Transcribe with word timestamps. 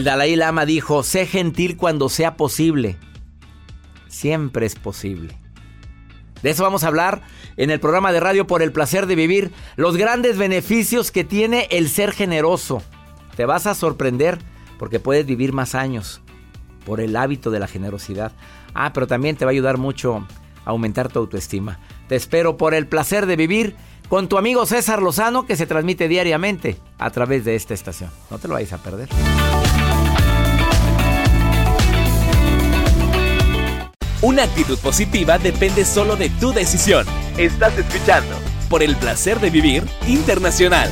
El 0.00 0.04
Dalai 0.04 0.34
Lama 0.34 0.64
dijo, 0.64 1.02
sé 1.02 1.26
gentil 1.26 1.76
cuando 1.76 2.08
sea 2.08 2.38
posible. 2.38 2.96
Siempre 4.08 4.64
es 4.64 4.74
posible. 4.74 5.38
De 6.42 6.48
eso 6.48 6.62
vamos 6.62 6.84
a 6.84 6.86
hablar 6.86 7.20
en 7.58 7.68
el 7.68 7.80
programa 7.80 8.10
de 8.10 8.18
radio 8.18 8.46
por 8.46 8.62
el 8.62 8.72
placer 8.72 9.04
de 9.04 9.14
vivir, 9.14 9.52
los 9.76 9.98
grandes 9.98 10.38
beneficios 10.38 11.10
que 11.10 11.22
tiene 11.22 11.68
el 11.70 11.90
ser 11.90 12.12
generoso. 12.12 12.82
Te 13.36 13.44
vas 13.44 13.66
a 13.66 13.74
sorprender 13.74 14.38
porque 14.78 15.00
puedes 15.00 15.26
vivir 15.26 15.52
más 15.52 15.74
años 15.74 16.22
por 16.86 17.02
el 17.02 17.14
hábito 17.14 17.50
de 17.50 17.58
la 17.58 17.66
generosidad. 17.66 18.32
Ah, 18.72 18.94
pero 18.94 19.06
también 19.06 19.36
te 19.36 19.44
va 19.44 19.50
a 19.50 19.52
ayudar 19.52 19.76
mucho 19.76 20.26
a 20.64 20.70
aumentar 20.70 21.12
tu 21.12 21.18
autoestima. 21.18 21.78
Te 22.08 22.16
espero 22.16 22.56
por 22.56 22.72
el 22.72 22.86
placer 22.86 23.26
de 23.26 23.36
vivir 23.36 23.76
con 24.08 24.30
tu 24.30 24.38
amigo 24.38 24.64
César 24.64 25.02
Lozano 25.02 25.44
que 25.44 25.56
se 25.56 25.66
transmite 25.66 26.08
diariamente 26.08 26.78
a 26.98 27.10
través 27.10 27.44
de 27.44 27.54
esta 27.54 27.74
estación. 27.74 28.08
No 28.30 28.38
te 28.38 28.48
lo 28.48 28.54
vayas 28.54 28.72
a 28.72 28.78
perder. 28.78 29.10
Una 34.22 34.42
actitud 34.42 34.78
positiva 34.78 35.38
depende 35.38 35.82
solo 35.86 36.14
de 36.14 36.28
tu 36.28 36.52
decisión. 36.52 37.06
Estás 37.38 37.78
escuchando 37.78 38.36
por 38.68 38.82
el 38.82 38.94
placer 38.96 39.40
de 39.40 39.48
vivir 39.48 39.82
internacional. 40.06 40.90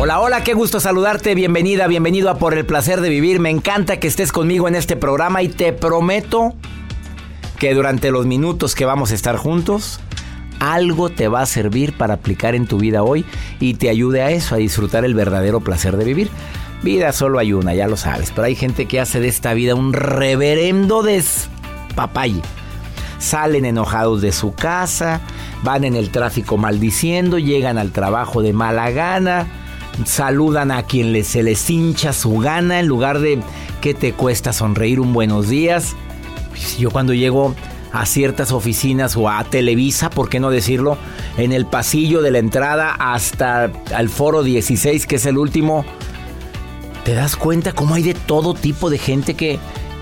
Hola, 0.00 0.20
hola, 0.20 0.42
qué 0.42 0.54
gusto 0.54 0.80
saludarte, 0.80 1.34
bienvenida, 1.34 1.86
bienvenido 1.88 2.30
a 2.30 2.38
Por 2.38 2.54
el 2.56 2.64
Placer 2.64 3.02
de 3.02 3.10
Vivir. 3.10 3.38
Me 3.38 3.50
encanta 3.50 4.00
que 4.00 4.08
estés 4.08 4.32
conmigo 4.32 4.66
en 4.66 4.74
este 4.74 4.96
programa 4.96 5.42
y 5.42 5.48
te 5.48 5.74
prometo 5.74 6.54
que 7.58 7.74
durante 7.74 8.10
los 8.10 8.24
minutos 8.24 8.74
que 8.74 8.86
vamos 8.86 9.12
a 9.12 9.14
estar 9.14 9.36
juntos, 9.36 10.00
algo 10.62 11.10
te 11.10 11.26
va 11.26 11.40
a 11.40 11.46
servir 11.46 11.92
para 11.92 12.14
aplicar 12.14 12.54
en 12.54 12.66
tu 12.66 12.78
vida 12.78 13.02
hoy 13.02 13.24
y 13.58 13.74
te 13.74 13.90
ayude 13.90 14.22
a 14.22 14.30
eso, 14.30 14.54
a 14.54 14.58
disfrutar 14.58 15.04
el 15.04 15.14
verdadero 15.14 15.60
placer 15.60 15.96
de 15.96 16.04
vivir. 16.04 16.30
Vida 16.84 17.12
solo 17.12 17.40
hay 17.40 17.52
una, 17.52 17.74
ya 17.74 17.88
lo 17.88 17.96
sabes, 17.96 18.30
pero 18.30 18.46
hay 18.46 18.54
gente 18.54 18.86
que 18.86 19.00
hace 19.00 19.18
de 19.18 19.26
esta 19.26 19.54
vida 19.54 19.74
un 19.74 19.92
reverendo 19.92 21.02
despapay. 21.02 22.40
Salen 23.18 23.64
enojados 23.64 24.22
de 24.22 24.30
su 24.30 24.54
casa, 24.54 25.20
van 25.64 25.82
en 25.82 25.96
el 25.96 26.10
tráfico 26.10 26.56
maldiciendo, 26.56 27.40
llegan 27.40 27.76
al 27.76 27.90
trabajo 27.90 28.40
de 28.40 28.52
mala 28.52 28.90
gana, 28.90 29.48
saludan 30.04 30.70
a 30.70 30.84
quien 30.84 31.24
se 31.24 31.42
les 31.42 31.68
hincha 31.70 32.12
su 32.12 32.38
gana 32.38 32.78
en 32.78 32.86
lugar 32.86 33.18
de 33.18 33.40
que 33.80 33.94
te 33.94 34.12
cuesta 34.12 34.52
sonreír 34.52 35.00
un 35.00 35.12
buenos 35.12 35.48
días. 35.48 35.96
Yo 36.78 36.90
cuando 36.90 37.14
llego 37.14 37.54
a 37.92 38.06
ciertas 38.06 38.52
oficinas 38.52 39.16
o 39.16 39.28
a 39.28 39.44
Televisa, 39.44 40.10
por 40.10 40.28
qué 40.28 40.40
no 40.40 40.50
decirlo, 40.50 40.96
en 41.36 41.52
el 41.52 41.66
pasillo 41.66 42.22
de 42.22 42.30
la 42.30 42.38
entrada 42.38 42.94
hasta 42.98 43.70
al 43.94 44.08
foro 44.08 44.42
16, 44.42 45.06
que 45.06 45.16
es 45.16 45.26
el 45.26 45.38
último, 45.38 45.84
te 47.04 47.14
das 47.14 47.36
cuenta 47.36 47.72
cómo 47.72 47.94
hay 47.94 48.02
de 48.02 48.14
todo 48.14 48.54
tipo 48.54 48.88
de 48.88 48.98
gente 48.98 49.34
que 49.34 49.58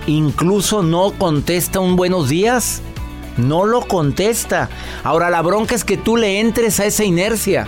incluso 0.07 0.83
no 0.83 1.11
contesta 1.17 1.79
un 1.79 1.95
buenos 1.95 2.29
días. 2.29 2.81
No 3.37 3.65
lo 3.65 3.87
contesta. 3.87 4.69
Ahora 5.03 5.29
la 5.29 5.41
bronca 5.41 5.73
es 5.73 5.85
que 5.85 5.97
tú 5.97 6.17
le 6.17 6.39
entres 6.39 6.79
a 6.79 6.85
esa 6.85 7.03
inercia. 7.03 7.67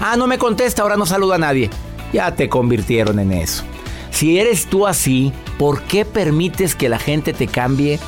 Ah, 0.00 0.16
no 0.16 0.26
me 0.26 0.38
contesta, 0.38 0.82
ahora 0.82 0.96
no 0.96 1.04
saluda 1.04 1.34
a 1.34 1.38
nadie. 1.38 1.68
Ya 2.12 2.34
te 2.34 2.48
convirtieron 2.48 3.18
en 3.18 3.32
eso. 3.32 3.64
Si 4.10 4.38
eres 4.38 4.66
tú 4.66 4.86
así, 4.86 5.32
¿por 5.58 5.82
qué 5.82 6.04
permites 6.04 6.74
que 6.74 6.88
la 6.88 6.98
gente 6.98 7.32
te 7.32 7.48
cambie 7.48 7.98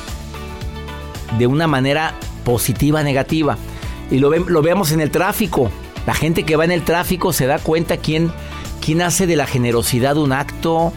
de 1.37 1.47
una 1.47 1.67
manera 1.67 2.13
positiva, 2.43 3.03
negativa. 3.03 3.57
Y 4.11 4.19
lo, 4.19 4.31
lo 4.31 4.61
vemos 4.61 4.91
en 4.91 5.01
el 5.01 5.11
tráfico. 5.11 5.71
La 6.05 6.13
gente 6.13 6.43
que 6.43 6.55
va 6.55 6.65
en 6.65 6.71
el 6.71 6.83
tráfico 6.83 7.33
se 7.33 7.45
da 7.45 7.59
cuenta 7.59 7.97
quién, 7.97 8.31
quién 8.81 9.01
hace 9.01 9.25
de 9.27 9.35
la 9.35 9.47
generosidad 9.47 10.17
un 10.17 10.33
acto 10.33 10.93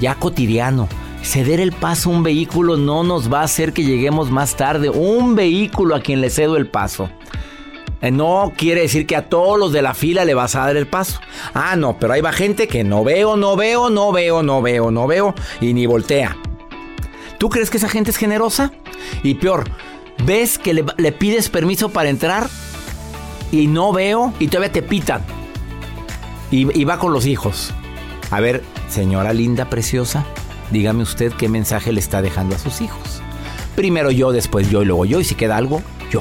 ya 0.00 0.14
cotidiano. 0.14 0.88
Ceder 1.22 1.60
el 1.60 1.72
paso 1.72 2.10
a 2.10 2.12
un 2.12 2.22
vehículo 2.22 2.76
no 2.76 3.02
nos 3.02 3.32
va 3.32 3.40
a 3.40 3.44
hacer 3.44 3.72
que 3.72 3.82
lleguemos 3.82 4.30
más 4.30 4.56
tarde. 4.56 4.90
Un 4.90 5.34
vehículo 5.34 5.94
a 5.94 6.00
quien 6.00 6.20
le 6.20 6.30
cedo 6.30 6.56
el 6.56 6.66
paso. 6.66 7.08
Eh, 8.02 8.10
no 8.10 8.52
quiere 8.54 8.82
decir 8.82 9.06
que 9.06 9.16
a 9.16 9.30
todos 9.30 9.58
los 9.58 9.72
de 9.72 9.80
la 9.80 9.94
fila 9.94 10.26
le 10.26 10.34
vas 10.34 10.54
a 10.54 10.66
dar 10.66 10.76
el 10.76 10.86
paso. 10.86 11.20
Ah, 11.54 11.74
no, 11.76 11.98
pero 11.98 12.12
ahí 12.12 12.20
va 12.20 12.32
gente 12.32 12.68
que 12.68 12.84
no 12.84 13.02
veo, 13.02 13.36
no 13.36 13.56
veo, 13.56 13.88
no 13.88 14.12
veo, 14.12 14.42
no 14.42 14.60
veo, 14.60 14.90
no 14.90 15.06
veo 15.06 15.34
y 15.62 15.72
ni 15.72 15.86
voltea. 15.86 16.36
¿Tú 17.38 17.48
crees 17.48 17.70
que 17.70 17.78
esa 17.78 17.88
gente 17.88 18.10
es 18.10 18.18
generosa? 18.18 18.72
Y 19.22 19.34
peor, 19.34 19.64
ves 20.24 20.58
que 20.58 20.74
le, 20.74 21.12
pides 21.12 21.48
permiso 21.48 21.90
para 21.90 22.08
entrar 22.08 22.48
y 23.52 23.66
no 23.66 23.92
veo 23.92 24.32
y 24.38 24.48
todavía 24.48 24.72
te 24.72 24.82
pitan. 24.82 25.22
Y, 26.50 26.78
y 26.78 26.84
va 26.84 26.98
con 26.98 27.12
los 27.12 27.26
hijos. 27.26 27.72
A 28.30 28.40
ver, 28.40 28.62
señora 28.88 29.32
linda, 29.32 29.68
preciosa, 29.70 30.24
dígame 30.70 31.02
usted 31.02 31.32
qué 31.32 31.48
mensaje 31.48 31.92
le 31.92 32.00
está 32.00 32.22
dejando 32.22 32.56
a 32.56 32.58
sus 32.58 32.80
hijos. 32.80 33.22
primero 33.76 34.10
yo, 34.10 34.32
después 34.32 34.70
yo 34.70 34.82
y 34.82 34.86
luego 34.86 35.04
yo, 35.04 35.20
y 35.20 35.24
si 35.24 35.34
queda 35.34 35.56
algo, 35.56 35.82
yo. 36.10 36.20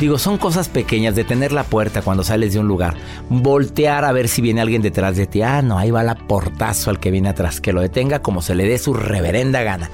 Digo, 0.00 0.16
son 0.16 0.38
cosas 0.38 0.70
pequeñas 0.70 1.14
de 1.14 1.24
tener 1.24 1.52
la 1.52 1.62
puerta 1.62 2.00
cuando 2.00 2.24
sales 2.24 2.54
de 2.54 2.58
un 2.58 2.66
lugar, 2.66 2.96
voltear 3.28 4.06
a 4.06 4.12
ver 4.12 4.28
si 4.28 4.40
viene 4.40 4.62
alguien 4.62 4.80
detrás 4.80 5.14
de 5.14 5.26
ti. 5.26 5.42
Ah, 5.42 5.60
no, 5.60 5.76
ahí 5.76 5.90
va 5.90 6.02
la 6.02 6.14
portazo 6.14 6.88
al 6.88 6.98
que 6.98 7.10
viene 7.10 7.28
atrás, 7.28 7.60
que 7.60 7.74
lo 7.74 7.82
detenga 7.82 8.22
como 8.22 8.40
se 8.40 8.54
le 8.54 8.66
dé 8.66 8.78
su 8.78 8.94
reverenda 8.94 9.62
gana. 9.62 9.90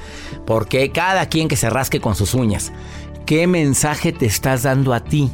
Porque 0.46 0.92
cada 0.92 1.26
quien 1.26 1.48
que 1.48 1.56
se 1.56 1.70
rasque 1.70 2.00
con 2.00 2.14
sus 2.14 2.34
uñas, 2.34 2.72
¿qué 3.26 3.48
mensaje 3.48 4.12
te 4.12 4.26
estás 4.26 4.62
dando 4.62 4.94
a 4.94 5.00
ti? 5.00 5.32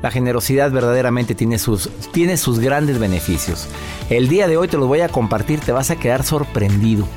La 0.00 0.12
generosidad 0.12 0.70
verdaderamente 0.70 1.34
tiene 1.34 1.58
sus, 1.58 1.90
tiene 2.12 2.36
sus 2.36 2.60
grandes 2.60 3.00
beneficios. 3.00 3.66
El 4.10 4.28
día 4.28 4.46
de 4.46 4.56
hoy 4.56 4.68
te 4.68 4.76
los 4.76 4.86
voy 4.86 5.00
a 5.00 5.08
compartir, 5.08 5.58
te 5.58 5.72
vas 5.72 5.90
a 5.90 5.96
quedar 5.96 6.22
sorprendido. 6.22 7.08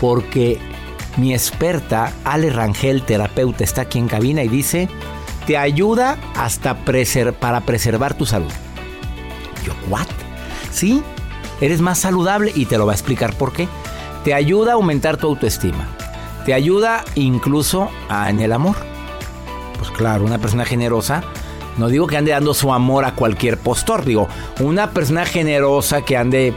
Porque 0.00 0.60
mi 1.16 1.34
experta, 1.34 2.12
Ale 2.22 2.50
Rangel, 2.50 3.02
terapeuta, 3.02 3.64
está 3.64 3.82
aquí 3.82 3.98
en 3.98 4.06
cabina 4.06 4.44
y 4.44 4.48
dice 4.48 4.88
te 5.46 5.56
ayuda 5.56 6.18
hasta 6.34 6.76
para 7.40 7.60
preservar 7.62 8.14
tu 8.14 8.26
salud. 8.26 8.52
Yo, 9.64 9.72
¿what? 9.88 10.06
Sí, 10.70 11.02
eres 11.60 11.80
más 11.80 11.98
saludable 11.98 12.52
y 12.54 12.66
te 12.66 12.78
lo 12.78 12.86
va 12.86 12.92
a 12.92 12.94
explicar 12.94 13.34
por 13.34 13.52
qué. 13.52 13.68
Te 14.24 14.34
ayuda 14.34 14.72
a 14.72 14.74
aumentar 14.74 15.16
tu 15.16 15.26
autoestima. 15.26 15.86
Te 16.44 16.54
ayuda 16.54 17.04
incluso 17.14 17.90
en 18.28 18.40
el 18.40 18.52
amor. 18.52 18.76
Pues 19.78 19.90
claro, 19.90 20.24
una 20.24 20.38
persona 20.38 20.64
generosa, 20.64 21.22
no 21.76 21.88
digo 21.88 22.06
que 22.06 22.16
ande 22.16 22.32
dando 22.32 22.54
su 22.54 22.72
amor 22.72 23.04
a 23.04 23.14
cualquier 23.14 23.58
postor, 23.58 24.04
digo, 24.04 24.28
una 24.60 24.90
persona 24.90 25.24
generosa 25.24 26.02
que 26.02 26.16
ande 26.16 26.54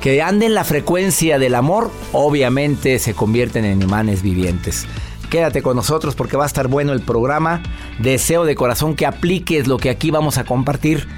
que 0.00 0.20
ande 0.20 0.46
en 0.46 0.54
la 0.54 0.64
frecuencia 0.64 1.38
del 1.38 1.54
amor, 1.54 1.92
obviamente 2.12 2.98
se 2.98 3.14
convierten 3.14 3.64
en 3.64 3.82
imanes 3.82 4.20
vivientes. 4.20 4.84
Quédate 5.32 5.62
con 5.62 5.74
nosotros 5.76 6.14
porque 6.14 6.36
va 6.36 6.44
a 6.44 6.46
estar 6.46 6.68
bueno 6.68 6.92
el 6.92 7.00
programa. 7.00 7.62
Deseo 8.00 8.44
de 8.44 8.54
corazón 8.54 8.94
que 8.94 9.06
apliques 9.06 9.66
lo 9.66 9.78
que 9.78 9.88
aquí 9.88 10.10
vamos 10.10 10.36
a 10.36 10.44
compartir. 10.44 11.08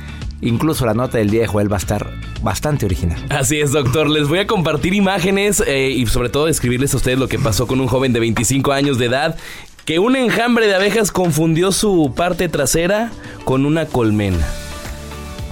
Incluso 0.41 0.87
la 0.87 0.95
nota 0.95 1.19
del 1.19 1.31
día 1.31 1.41
de 1.41 1.47
Joel 1.49 1.69
va 1.69 1.79
a 1.79 1.81
estar 1.81 2.13
bastante 2.41 2.87
original. 2.87 3.21
Así 3.29 3.61
es, 3.61 3.73
doctor. 3.73 4.09
Les 4.09 4.29
voy 4.29 4.39
a 4.39 4.47
compartir 4.47 4.95
imágenes 4.95 5.65
eh, 5.67 5.91
y 5.91 6.07
sobre 6.07 6.29
todo 6.29 6.47
describirles 6.47 6.95
a 6.95 6.99
ustedes 6.99 7.19
lo 7.19 7.27
que 7.27 7.41
pasó 7.41 7.67
con 7.67 7.81
un 7.81 7.89
joven 7.89 8.13
de 8.13 8.21
25 8.21 8.71
años 8.71 8.99
de 8.99 9.07
edad 9.07 9.37
que 9.85 9.99
un 9.99 10.15
enjambre 10.15 10.69
de 10.69 10.77
abejas 10.77 11.11
confundió 11.11 11.73
su 11.73 12.15
parte 12.15 12.49
trasera 12.49 13.11
con 13.45 13.67
una 13.67 13.87
colmena. 13.87 14.47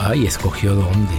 Ay, 0.04 0.26
escogió 0.26 0.74
dónde. 0.74 1.12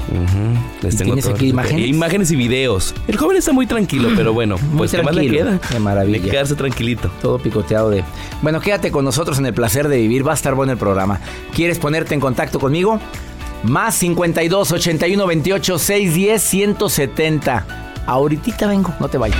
Les 0.82 0.98
tengo 0.98 1.14
¿Tienes 1.14 1.28
aquí 1.28 1.50
imágenes? 1.50 1.88
Imágenes 1.88 2.32
y 2.32 2.36
videos. 2.36 2.94
El 3.08 3.18
joven 3.18 3.38
está 3.38 3.54
muy 3.54 3.66
tranquilo, 3.66 4.10
pero 4.16 4.34
bueno, 4.34 4.58
pues 4.78 4.92
¿qué 4.92 5.02
más 5.02 5.16
le 5.16 5.30
queda? 5.30 5.60
Qué 5.60 5.80
maravilla. 5.80 6.22
De 6.22 6.30
quedarse 6.30 6.56
tranquilito. 6.56 7.10
Todo 7.22 7.40
picoteado 7.40 7.90
de. 7.90 8.04
Bueno, 8.42 8.60
quédate 8.60 8.92
con 8.92 9.06
nosotros 9.06 9.40
en 9.40 9.46
el 9.46 9.54
placer 9.54 9.88
de 9.88 9.98
vivir. 9.98 10.28
Va 10.28 10.32
a 10.32 10.36
estar 10.36 10.54
bueno 10.56 10.74
el 10.74 10.78
programa. 10.78 11.20
¿Quieres 11.54 11.80
ponerte 11.80 12.14
en 12.14 12.20
contacto 12.20 12.60
conmigo? 12.60 13.00
Más 13.64 13.96
52 13.96 14.72
81 14.74 15.28
28 15.28 15.80
610 15.80 16.42
170. 16.42 17.66
Ahorita 18.06 18.68
vengo, 18.68 18.94
no 19.00 19.08
te 19.08 19.18
vayas. 19.18 19.40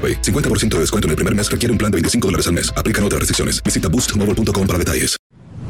AroPay. 0.01 0.21
50% 0.21 0.69
de 0.69 0.79
descuento 0.79 1.07
en 1.07 1.11
el 1.11 1.15
primer 1.17 1.35
mes 1.35 1.51
requiere 1.51 1.71
un 1.71 1.77
plan 1.77 1.91
de 1.91 1.97
25 1.97 2.27
dólares 2.27 2.47
al 2.47 2.53
mes. 2.53 2.73
Aplican 2.75 3.03
otras 3.03 3.19
restricciones. 3.19 3.61
Visita 3.61 3.87
boostmobile.com 3.87 4.65
para 4.67 4.79
detalles. 4.79 5.17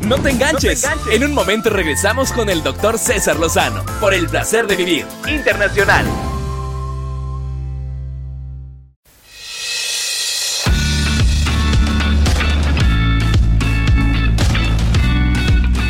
No 0.07 0.17
te, 0.17 0.31
enganches. 0.31 0.85
En 1.11 1.23
un 1.23 1.33
momento 1.33 1.69
regresamos 1.69 2.31
con 2.31 2.49
el 2.49 2.63
doctor 2.63 2.97
César 2.97 3.37
Lozano 3.37 3.83
por 3.99 4.13
el 4.13 4.27
placer 4.27 4.65
de 4.65 4.75
vivir 4.75 5.05
internacional. 5.27 6.05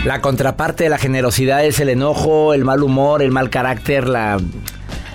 La 0.05 0.19
contraparte 0.19 0.86
de 0.86 0.89
la 0.89 0.98
generosidad 0.98 1.63
es 1.63 1.79
el 1.79 1.88
enojo, 1.88 2.55
el 2.55 2.65
mal 2.65 2.81
humor, 2.81 3.21
el 3.21 3.31
mal 3.31 3.51
carácter, 3.51 4.10
la 4.10 4.39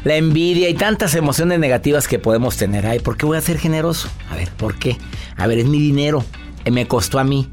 la 0.07 0.15
envidia 0.15 0.69
y 0.69 0.75
tantas 0.75 1.17
emociones 1.17 1.59
negativas 1.59 2.07
que 2.07 2.21
podemos 2.21 2.57
tener. 2.57 2.87
Ay, 2.87 3.01
¿por 3.01 3.17
qué 3.17 3.27
voy 3.27 3.39
a 3.39 3.41
ser 3.41 3.59
generoso? 3.59 4.09
A 4.31 4.37
ver, 4.37 4.51
¿por 4.53 4.79
qué? 4.79 4.97
A 5.37 5.49
ver, 5.49 5.59
es 5.59 5.67
mi 5.67 5.81
dinero, 5.81 6.25
eh, 6.65 6.71
me 6.71 6.87
costó 6.87 7.19
a 7.19 7.25
mí. 7.25 7.51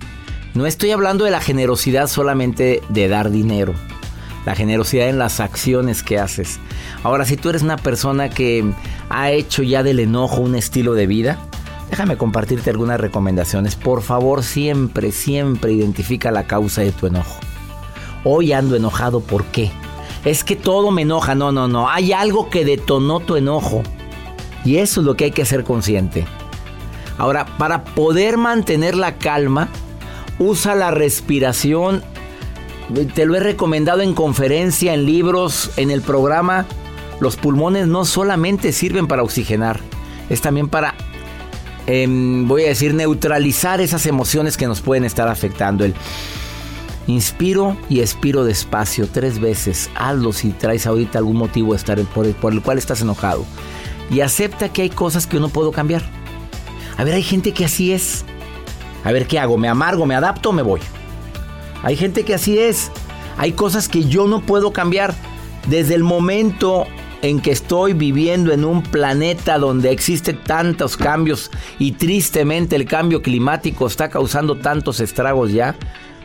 No 0.54 0.68
estoy 0.68 0.92
hablando 0.92 1.26
de 1.26 1.32
la 1.32 1.42
generosidad 1.42 2.06
solamente 2.06 2.84
de 2.90 3.08
dar 3.08 3.32
dinero, 3.32 3.74
la 4.46 4.54
generosidad 4.54 5.10
en 5.10 5.18
las 5.18 5.40
acciones 5.40 6.04
que 6.04 6.20
haces. 6.20 6.60
Ahora, 7.02 7.26
si 7.26 7.38
tú 7.38 7.50
eres 7.50 7.64
una 7.64 7.78
persona 7.78 8.30
que 8.30 8.64
ha 9.10 9.32
hecho 9.32 9.64
ya 9.64 9.82
del 9.82 10.00
enojo 10.00 10.40
un 10.40 10.54
estilo 10.54 10.94
de 10.94 11.08
vida, 11.08 11.40
déjame 11.90 12.18
compartirte 12.18 12.70
algunas 12.70 13.02
recomendaciones. 13.02 13.76
Por 13.76 14.04
favor, 14.04 14.44
siempre, 14.44 15.12
siempre 15.12 15.74
identifica 15.74 16.30
la 16.30 16.46
causa 16.46 16.82
de 16.82 16.92
tu 16.92 17.08
enojo. 17.08 17.40
Hoy 18.24 18.54
ando 18.54 18.76
enojado, 18.76 19.22
¿por 19.22 19.44
qué? 19.46 19.72
Es 20.26 20.44
que 20.44 20.56
todo 20.56 20.92
me 20.92 21.04
enoja. 21.04 21.36
No, 21.36 21.52
no, 21.52 21.68
no. 21.68 21.90
Hay 21.90 22.14
algo 22.14 22.50
que 22.50 22.66
detonó 22.66 23.20
tu 23.20 23.36
enojo. 23.36 23.84
Y 24.66 24.78
eso 24.78 25.02
es 25.02 25.06
lo 25.06 25.16
que 25.16 25.26
hay 25.26 25.32
que 25.32 25.46
ser 25.46 25.64
consciente. 25.64 26.26
Ahora, 27.18 27.46
para 27.58 27.84
poder 27.84 28.38
mantener 28.38 28.96
la 28.96 29.18
calma, 29.18 29.70
usa 30.40 30.76
la 30.76 30.92
respiración. 30.92 32.04
Te 33.14 33.26
lo 33.26 33.36
he 33.36 33.40
recomendado 33.40 34.02
en 34.02 34.14
conferencia, 34.14 34.94
en 34.94 35.06
libros, 35.06 35.72
en 35.78 35.92
el 35.92 36.02
programa. 36.02 36.66
Los 37.20 37.36
pulmones 37.36 37.88
no 37.88 38.06
solamente 38.06 38.72
sirven 38.72 39.08
para 39.08 39.24
oxigenar, 39.24 39.80
es 40.30 40.42
también 40.42 40.68
para, 40.68 40.96
em, 41.86 42.48
voy 42.48 42.64
a 42.66 42.70
decir, 42.70 42.94
neutralizar 42.94 43.80
esas 43.80 44.06
emociones 44.08 44.58
que 44.58 44.68
nos 44.68 44.82
pueden 44.82 45.06
estar 45.06 45.28
afectando. 45.28 45.86
El 45.86 45.94
Inspiro 47.08 47.76
y 47.90 48.00
expiro 48.00 48.46
despacio 48.46 49.08
tres 49.12 49.40
veces. 49.40 49.90
Hazlo 49.96 50.32
si 50.32 50.52
traes 50.52 50.88
ahorita 50.88 51.20
algún 51.20 51.38
motivo 51.38 51.76
estar 51.76 52.00
por, 52.06 52.26
el, 52.26 52.34
por 52.34 52.54
el 52.54 52.62
cual 52.62 52.78
estás 52.78 53.02
enojado. 53.02 53.46
Y 54.10 54.22
acepta 54.22 54.70
que 54.70 54.84
hay 54.84 54.90
cosas 54.90 55.28
que 55.28 55.36
yo 55.36 55.42
no 55.42 55.50
puedo 55.50 55.72
cambiar. 55.72 56.04
A 56.98 57.04
ver, 57.04 57.16
hay 57.16 57.24
gente 57.24 57.52
que 57.52 57.66
así 57.66 57.92
es. 57.92 58.24
A 59.04 59.12
ver, 59.12 59.28
¿qué 59.28 59.40
hago? 59.40 59.58
¿Me 59.58 59.68
amargo, 59.68 60.06
me 60.06 60.16
adapto 60.16 60.50
o 60.50 60.54
me 60.54 60.62
voy? 60.62 60.80
Hay 61.82 61.98
gente 61.98 62.24
que 62.24 62.34
así 62.34 62.58
es. 62.58 62.90
Hay 63.38 63.52
cosas 63.52 63.90
que 63.90 64.06
yo 64.06 64.28
no 64.28 64.42
puedo 64.42 64.72
cambiar. 64.72 65.14
Desde 65.68 65.96
el 65.96 66.04
momento 66.04 66.86
en 67.22 67.42
que 67.42 67.52
estoy 67.52 67.94
viviendo 67.94 68.52
en 68.52 68.64
un 68.66 68.84
planeta 68.84 69.58
donde 69.58 69.92
existen 69.92 70.42
tantos 70.44 70.98
cambios 70.98 71.52
y 71.80 71.94
tristemente 71.94 72.76
el 72.76 72.86
cambio 72.86 73.22
climático 73.22 73.88
está 73.88 74.10
causando 74.10 74.58
tantos 74.58 75.00
estragos 75.00 75.54
ya 75.54 75.76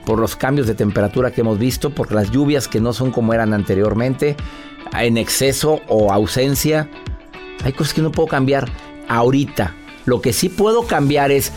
por 0.08 0.18
los 0.18 0.36
cambios 0.36 0.66
de 0.66 0.74
temperatura 0.74 1.32
que 1.32 1.42
hemos 1.42 1.58
visto, 1.58 1.90
por 1.90 2.12
las 2.12 2.30
lluvias 2.30 2.66
que 2.66 2.80
no 2.80 2.94
son 2.94 3.10
como 3.10 3.34
eran 3.34 3.52
anteriormente, 3.52 4.36
en 4.98 5.18
exceso 5.18 5.82
o 5.86 6.14
ausencia. 6.14 6.88
Hay 7.62 7.74
cosas 7.74 7.92
que 7.92 8.00
no 8.00 8.10
puedo 8.10 8.26
cambiar 8.26 8.70
ahorita. 9.06 9.74
Lo 10.06 10.22
que 10.22 10.32
sí 10.32 10.48
puedo 10.48 10.86
cambiar 10.86 11.30
es 11.30 11.52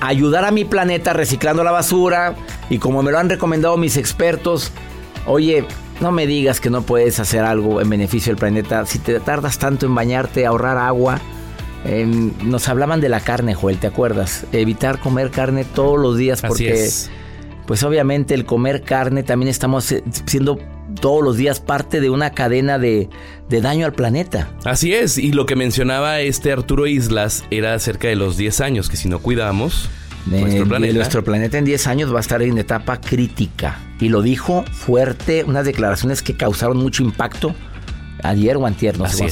ayudar 0.00 0.46
a 0.46 0.50
mi 0.50 0.64
planeta 0.64 1.12
reciclando 1.12 1.62
la 1.62 1.72
basura 1.72 2.36
y 2.70 2.78
como 2.78 3.02
me 3.02 3.12
lo 3.12 3.18
han 3.18 3.28
recomendado 3.28 3.76
mis 3.76 3.98
expertos, 3.98 4.72
oye, 5.26 5.66
no 6.00 6.10
me 6.10 6.26
digas 6.26 6.58
que 6.58 6.70
no 6.70 6.80
puedes 6.80 7.20
hacer 7.20 7.44
algo 7.44 7.82
en 7.82 7.90
beneficio 7.90 8.30
del 8.30 8.38
planeta. 8.38 8.86
Si 8.86 8.98
te 8.98 9.20
tardas 9.20 9.58
tanto 9.58 9.84
en 9.84 9.94
bañarte, 9.94 10.46
ahorrar 10.46 10.78
agua. 10.78 11.20
nos 12.44 12.66
hablaban 12.66 13.02
de 13.02 13.10
la 13.10 13.20
carne, 13.20 13.52
Joel, 13.52 13.76
¿te 13.76 13.88
acuerdas? 13.88 14.46
Evitar 14.52 15.00
comer 15.00 15.30
carne 15.30 15.66
todos 15.66 15.98
los 15.98 16.16
días 16.16 16.40
porque, 16.40 16.88
pues 17.70 17.84
obviamente 17.84 18.34
el 18.34 18.46
comer 18.46 18.82
carne 18.82 19.22
también 19.22 19.48
estamos 19.48 19.92
eh, 19.92 20.02
siendo 20.26 20.58
todos 21.00 21.22
los 21.22 21.36
días 21.36 21.60
parte 21.60 22.00
de 22.00 22.10
una 22.10 22.30
cadena 22.32 22.80
de, 22.80 23.08
de, 23.48 23.60
daño 23.60 23.86
al 23.86 23.92
planeta. 23.92 24.50
Así 24.64 24.92
es, 24.92 25.18
y 25.18 25.30
lo 25.30 25.46
que 25.46 25.54
mencionaba 25.54 26.18
este 26.18 26.50
Arturo 26.50 26.88
Islas 26.88 27.44
era 27.52 27.74
acerca 27.74 28.08
de 28.08 28.16
los 28.16 28.36
10 28.36 28.60
años, 28.62 28.90
que 28.90 28.96
si 28.96 29.08
no 29.08 29.20
cuidamos, 29.20 29.88
nuestro 30.26 30.66
planeta. 30.66 30.94
Nuestro 30.94 31.22
planeta 31.22 31.58
en 31.58 31.64
10 31.64 31.86
años 31.86 32.12
va 32.12 32.16
a 32.16 32.22
estar 32.22 32.42
en 32.42 32.58
etapa 32.58 33.00
crítica. 33.00 33.78
Y 34.00 34.08
lo 34.08 34.20
dijo 34.20 34.64
fuerte, 34.72 35.44
unas 35.44 35.64
declaraciones 35.64 36.22
que 36.22 36.36
causaron 36.36 36.76
mucho 36.76 37.04
impacto 37.04 37.54
ayer 38.24 38.56
o 38.56 38.66
antier, 38.66 38.98
no 38.98 39.06
sé 39.06 39.30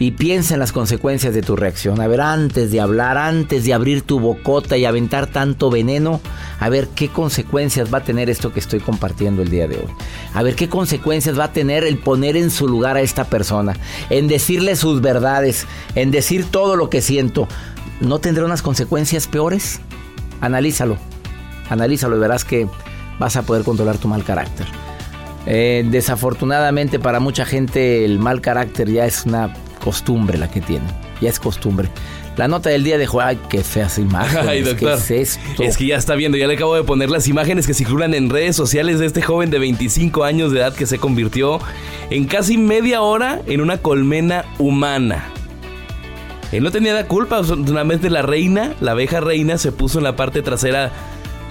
Y 0.00 0.12
piensa 0.12 0.54
en 0.54 0.60
las 0.60 0.72
consecuencias 0.72 1.34
de 1.34 1.42
tu 1.42 1.56
reacción. 1.56 2.00
A 2.00 2.06
ver, 2.06 2.22
antes 2.22 2.72
de 2.72 2.80
hablar, 2.80 3.18
antes 3.18 3.66
de 3.66 3.74
abrir 3.74 4.00
tu 4.00 4.18
bocota 4.18 4.78
y 4.78 4.86
aventar 4.86 5.26
tanto 5.26 5.70
veneno, 5.70 6.22
a 6.58 6.70
ver 6.70 6.88
qué 6.88 7.08
consecuencias 7.08 7.92
va 7.92 7.98
a 7.98 8.02
tener 8.02 8.30
esto 8.30 8.50
que 8.50 8.60
estoy 8.60 8.80
compartiendo 8.80 9.42
el 9.42 9.50
día 9.50 9.68
de 9.68 9.76
hoy. 9.76 9.88
A 10.32 10.42
ver 10.42 10.54
qué 10.54 10.70
consecuencias 10.70 11.38
va 11.38 11.44
a 11.44 11.52
tener 11.52 11.84
el 11.84 11.98
poner 11.98 12.38
en 12.38 12.50
su 12.50 12.66
lugar 12.66 12.96
a 12.96 13.02
esta 13.02 13.24
persona, 13.24 13.76
en 14.08 14.26
decirle 14.26 14.74
sus 14.74 15.02
verdades, 15.02 15.66
en 15.94 16.10
decir 16.10 16.46
todo 16.50 16.76
lo 16.76 16.88
que 16.88 17.02
siento. 17.02 17.46
¿No 18.00 18.20
tendrá 18.20 18.46
unas 18.46 18.62
consecuencias 18.62 19.26
peores? 19.26 19.80
Analízalo, 20.40 20.96
analízalo 21.68 22.16
y 22.16 22.20
verás 22.20 22.46
que 22.46 22.66
vas 23.18 23.36
a 23.36 23.42
poder 23.42 23.64
controlar 23.64 23.98
tu 23.98 24.08
mal 24.08 24.24
carácter. 24.24 24.66
Eh, 25.44 25.84
desafortunadamente 25.90 26.98
para 26.98 27.20
mucha 27.20 27.44
gente 27.44 28.06
el 28.06 28.18
mal 28.18 28.40
carácter 28.40 28.90
ya 28.90 29.04
es 29.04 29.26
una 29.26 29.52
costumbre 29.80 30.38
la 30.38 30.48
que 30.50 30.60
tiene, 30.60 30.86
ya 31.20 31.28
es 31.28 31.40
costumbre. 31.40 31.88
La 32.36 32.46
nota 32.48 32.70
del 32.70 32.84
día 32.84 32.96
de 32.96 33.08
ay, 33.22 33.38
qué 33.48 33.64
feas 33.64 33.98
imágenes. 33.98 34.46
Ay, 34.48 34.62
doctor. 34.62 34.92
es, 34.92 35.10
esto? 35.10 35.62
es 35.62 35.76
que 35.76 35.86
ya 35.86 35.96
está 35.96 36.14
viendo, 36.14 36.38
ya 36.38 36.46
le 36.46 36.54
acabo 36.54 36.74
de 36.76 36.84
poner 36.84 37.10
las 37.10 37.26
imágenes 37.28 37.66
que 37.66 37.74
circulan 37.74 38.14
en 38.14 38.30
redes 38.30 38.56
sociales 38.56 38.98
de 38.98 39.06
este 39.06 39.20
joven 39.20 39.50
de 39.50 39.58
25 39.58 40.24
años 40.24 40.52
de 40.52 40.60
edad 40.60 40.72
que 40.72 40.86
se 40.86 40.98
convirtió 40.98 41.58
en 42.08 42.26
casi 42.26 42.56
media 42.56 43.02
hora 43.02 43.42
en 43.46 43.60
una 43.60 43.78
colmena 43.78 44.44
humana. 44.58 45.24
Él 46.52 46.62
no 46.64 46.70
tenía 46.70 46.94
la 46.94 47.06
culpa, 47.06 47.44
solamente 47.44 48.10
la 48.10 48.22
reina, 48.22 48.74
la 48.80 48.92
abeja 48.92 49.20
reina, 49.20 49.58
se 49.58 49.70
puso 49.70 49.98
en 49.98 50.04
la 50.04 50.16
parte 50.16 50.42
trasera 50.42 50.90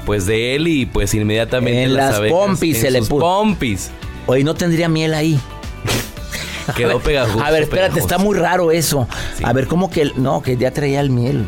pues 0.06 0.26
de 0.26 0.56
él 0.56 0.68
y 0.68 0.86
pues 0.86 1.14
inmediatamente 1.14 1.84
en 1.84 1.94
las, 1.94 2.20
pompis 2.20 2.80
se 2.80 2.90
le 2.90 3.00
puso. 3.00 3.20
pompis. 3.20 3.92
Oye, 4.26 4.44
no 4.44 4.56
tendría 4.56 4.90
miel 4.90 5.14
ahí. 5.14 5.40
Quedó 6.76 7.00
pegajoso. 7.00 7.44
A 7.44 7.52
ver, 7.52 7.64
espérate, 7.64 8.00
está 8.00 8.18
muy 8.18 8.38
raro 8.38 8.72
eso. 8.72 9.08
A 9.44 9.54
ver, 9.54 9.68
¿cómo 9.68 9.90
que 9.90 10.12
no, 10.16 10.42
que 10.42 10.58
ya 10.58 10.72
traía 10.72 11.00
el 11.02 11.10
miel? 11.10 11.46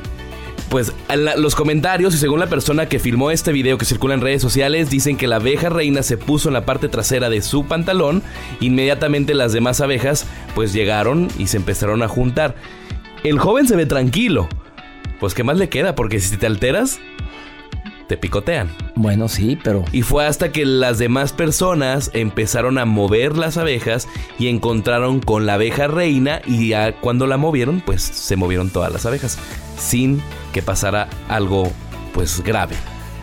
Pues 0.69 0.93
los 1.35 1.53
comentarios 1.53 2.15
y 2.15 2.17
según 2.17 2.39
la 2.39 2.47
persona 2.47 2.85
que 2.87 2.97
filmó 2.97 3.29
este 3.29 3.51
video 3.51 3.77
que 3.77 3.83
circula 3.83 4.13
en 4.13 4.21
redes 4.21 4.41
sociales 4.41 4.89
dicen 4.89 5.17
que 5.17 5.27
la 5.27 5.35
abeja 5.35 5.67
reina 5.67 6.01
se 6.01 6.15
puso 6.15 6.47
en 6.47 6.53
la 6.53 6.65
parte 6.65 6.87
trasera 6.87 7.29
de 7.29 7.41
su 7.41 7.65
pantalón, 7.65 8.23
inmediatamente 8.61 9.33
las 9.33 9.51
demás 9.51 9.81
abejas 9.81 10.25
pues 10.55 10.71
llegaron 10.71 11.27
y 11.37 11.47
se 11.47 11.57
empezaron 11.57 12.03
a 12.03 12.07
juntar. 12.07 12.55
El 13.25 13.37
joven 13.37 13.67
se 13.67 13.75
ve 13.75 13.85
tranquilo. 13.85 14.47
Pues 15.19 15.33
qué 15.33 15.43
más 15.43 15.57
le 15.57 15.67
queda, 15.67 15.93
porque 15.93 16.21
si 16.21 16.37
te 16.37 16.47
alteras, 16.47 16.99
te 18.11 18.17
picotean. 18.17 18.69
Bueno, 18.95 19.29
sí, 19.29 19.57
pero... 19.63 19.85
Y 19.93 20.01
fue 20.01 20.25
hasta 20.25 20.51
que 20.51 20.65
las 20.65 20.97
demás 20.97 21.31
personas 21.31 22.11
empezaron 22.13 22.77
a 22.77 22.83
mover 22.83 23.37
las 23.37 23.55
abejas 23.55 24.09
y 24.37 24.49
encontraron 24.49 25.21
con 25.21 25.45
la 25.45 25.53
abeja 25.53 25.87
reina 25.87 26.41
y 26.45 26.67
ya 26.67 26.99
cuando 26.99 27.25
la 27.25 27.37
movieron, 27.37 27.79
pues 27.79 28.01
se 28.01 28.35
movieron 28.35 28.69
todas 28.69 28.91
las 28.91 29.05
abejas, 29.05 29.39
sin 29.77 30.21
que 30.51 30.61
pasara 30.61 31.07
algo 31.29 31.71
pues 32.13 32.43
grave. 32.43 32.75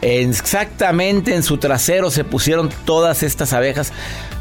Exactamente 0.03 1.35
en 1.35 1.43
su 1.43 1.59
trasero 1.59 2.11
se 2.11 2.25
pusieron 2.25 2.71
todas 2.85 3.23
estas 3.23 3.53
abejas. 3.53 3.93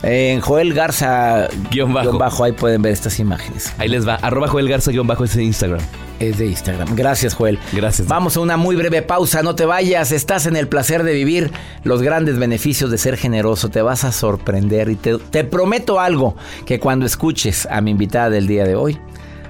En 0.04 0.42
Joel 0.42 0.74
Garza 0.74 1.48
guion 1.72 1.94
bajo. 1.94 2.44
ahí 2.44 2.52
pueden 2.52 2.82
ver 2.82 2.94
estas 2.94 3.20
imágenes. 3.20 3.74
Ahí 3.78 3.90
les 3.90 4.08
va, 4.08 4.16
arroba 4.16 4.48
Joel 4.48 4.70
Garza 4.70 4.92
guion 4.92 5.08
bajo 5.08 5.24
es 5.24 5.36
de 5.36 5.44
Instagram. 5.44 5.82
Es 6.20 6.38
de 6.38 6.48
Instagram. 6.48 6.96
Gracias, 6.96 7.36
Joel. 7.36 7.60
Gracias. 7.74 8.08
Vamos 8.08 8.38
a 8.38 8.40
una 8.40 8.58
muy 8.58 8.76
breve 8.76 9.02
pausa, 9.02 9.44
no 9.44 9.56
te 9.56 9.66
vayas, 9.66 10.12
estás 10.12 10.46
en 10.46 10.56
el 10.56 10.68
placer 10.68 11.04
de 11.04 11.14
vivir 11.14 11.52
los 11.84 12.02
grandes 12.02 12.40
beneficios 12.40 12.90
de 12.92 12.98
ser 12.98 13.18
generoso, 13.18 13.70
te 13.70 13.82
vas 13.82 14.04
a 14.04 14.12
sorprender 14.12 14.90
y 14.90 14.96
te, 14.96 15.18
te 15.18 15.44
prometo 15.44 16.00
algo, 16.00 16.36
que 16.66 16.80
cuando 16.80 17.06
escuches 17.06 17.68
a 17.70 17.82
mi 17.82 17.92
invitada 17.92 18.30
del 18.30 18.48
día 18.48 18.64
de 18.66 18.76
hoy, 18.76 19.00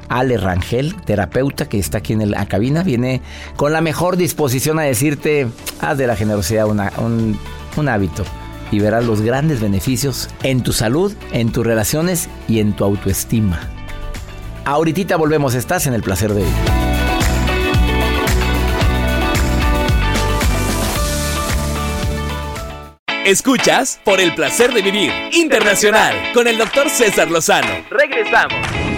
Ale 0.09 0.37
Rangel, 0.37 0.95
terapeuta 1.03 1.67
que 1.67 1.79
está 1.79 1.99
aquí 1.99 2.13
en 2.13 2.31
la 2.31 2.45
cabina, 2.45 2.83
viene 2.83 3.21
con 3.55 3.73
la 3.73 3.81
mejor 3.81 4.17
disposición 4.17 4.79
a 4.79 4.83
decirte, 4.83 5.47
haz 5.81 5.97
de 5.97 6.07
la 6.07 6.15
generosidad 6.15 6.67
un, 6.67 7.37
un 7.75 7.89
hábito 7.89 8.23
y 8.71 8.79
verás 8.79 9.05
los 9.05 9.21
grandes 9.21 9.61
beneficios 9.61 10.29
en 10.43 10.61
tu 10.61 10.73
salud, 10.73 11.13
en 11.31 11.51
tus 11.51 11.65
relaciones 11.65 12.29
y 12.47 12.59
en 12.59 12.73
tu 12.73 12.83
autoestima. 12.83 13.59
Ahorita 14.65 15.15
volvemos, 15.15 15.55
estás 15.55 15.87
en 15.87 15.93
el 15.93 16.03
placer 16.03 16.33
de 16.33 16.43
vivir. 16.43 16.87
Escuchas 23.27 23.99
por 24.05 24.21
el 24.21 24.33
placer 24.35 24.73
de 24.73 24.81
vivir 24.81 25.11
internacional 25.33 26.15
con 26.33 26.47
el 26.47 26.57
doctor 26.57 26.89
César 26.89 27.29
Lozano. 27.29 27.67
Regresamos. 27.89 28.96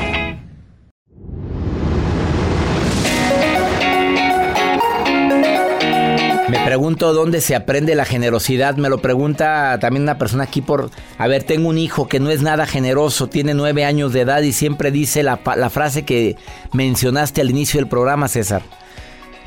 Pregunto 6.69 7.13
dónde 7.13 7.41
se 7.41 7.55
aprende 7.55 7.95
la 7.95 8.05
generosidad. 8.05 8.77
Me 8.77 8.89
lo 8.89 8.99
pregunta 8.99 9.79
también 9.81 10.03
una 10.03 10.19
persona 10.19 10.43
aquí 10.43 10.61
por... 10.61 10.91
A 11.17 11.25
ver, 11.25 11.43
tengo 11.43 11.67
un 11.67 11.79
hijo 11.79 12.07
que 12.07 12.19
no 12.19 12.29
es 12.29 12.43
nada 12.43 12.67
generoso, 12.67 13.25
tiene 13.25 13.55
nueve 13.55 13.85
años 13.85 14.13
de 14.13 14.21
edad 14.21 14.43
y 14.43 14.53
siempre 14.53 14.91
dice 14.91 15.23
la, 15.23 15.39
la 15.57 15.71
frase 15.71 16.05
que 16.05 16.35
mencionaste 16.71 17.41
al 17.41 17.49
inicio 17.49 17.79
del 17.79 17.89
programa, 17.89 18.27
César. 18.27 18.61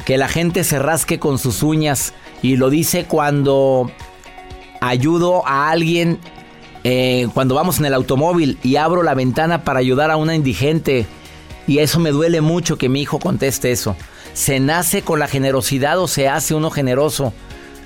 Que 0.05 0.19
la 0.19 0.27
gente 0.27 0.65
se 0.65 0.81
rasque 0.81 1.21
con 1.21 1.39
sus 1.39 1.63
uñas 1.63 2.13
y 2.43 2.57
lo 2.57 2.71
dice 2.71 3.05
cuando 3.05 3.89
ayudo 4.81 5.47
a 5.47 5.71
alguien, 5.71 6.19
eh, 6.83 7.29
cuando 7.35 7.55
vamos 7.55 7.79
en 7.79 7.85
el 7.85 7.95
automóvil 7.95 8.59
y 8.65 8.75
abro 8.75 9.05
la 9.05 9.15
ventana 9.15 9.63
para 9.63 9.79
ayudar 9.79 10.11
a 10.11 10.17
una 10.17 10.35
indigente. 10.35 11.07
Y 11.69 11.79
eso 11.79 12.01
me 12.01 12.11
duele 12.11 12.41
mucho 12.41 12.79
que 12.79 12.89
mi 12.89 13.01
hijo 13.01 13.21
conteste 13.21 13.71
eso. 13.71 13.95
¿Se 14.35 14.61
nace 14.61 15.03
con 15.03 15.19
la 15.19 15.29
generosidad 15.29 15.99
o 15.99 16.09
se 16.09 16.29
hace 16.29 16.55
uno 16.55 16.71
generoso? 16.71 17.33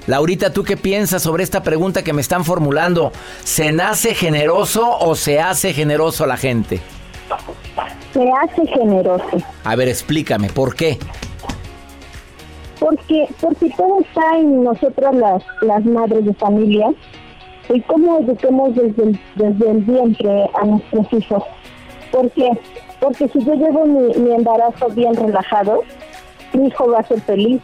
Laurita, 0.06 0.52
¿tú 0.52 0.62
qué 0.62 0.76
piensas 0.76 1.22
sobre 1.22 1.42
esta 1.42 1.64
pregunta 1.64 2.04
que 2.04 2.12
me 2.12 2.20
están 2.20 2.44
formulando? 2.44 3.10
¿Se 3.42 3.72
nace 3.72 4.14
generoso 4.14 4.96
o 5.00 5.16
se 5.16 5.40
hace 5.40 5.72
generoso 5.72 6.26
la 6.26 6.36
gente? 6.36 6.80
Se 8.12 8.22
hace 8.40 8.66
generoso. 8.68 9.38
A 9.64 9.74
ver, 9.74 9.88
explícame, 9.88 10.48
¿por 10.48 10.76
qué? 10.76 10.98
Porque, 12.78 13.26
porque 13.40 13.70
todo 13.76 14.00
está 14.00 14.38
en 14.38 14.62
nosotras 14.62 15.14
las, 15.16 15.42
las 15.62 15.84
madres 15.84 16.24
de 16.24 16.34
familia 16.34 16.86
y 17.68 17.80
cómo 17.82 18.20
eduquemos 18.20 18.74
desde 18.76 19.02
el, 19.02 19.20
desde 19.34 19.70
el 19.70 19.78
vientre 19.78 20.48
a 20.54 20.64
nuestros 20.64 21.12
hijos. 21.12 21.42
¿Por 22.12 22.30
qué? 22.30 22.48
Porque 23.00 23.28
si 23.28 23.44
yo 23.44 23.54
llevo 23.54 23.86
mi, 23.86 24.14
mi 24.20 24.34
embarazo 24.34 24.88
bien 24.90 25.16
relajado, 25.16 25.82
mi 26.52 26.68
hijo 26.68 26.90
va 26.90 27.00
a 27.00 27.06
ser 27.06 27.20
feliz, 27.22 27.60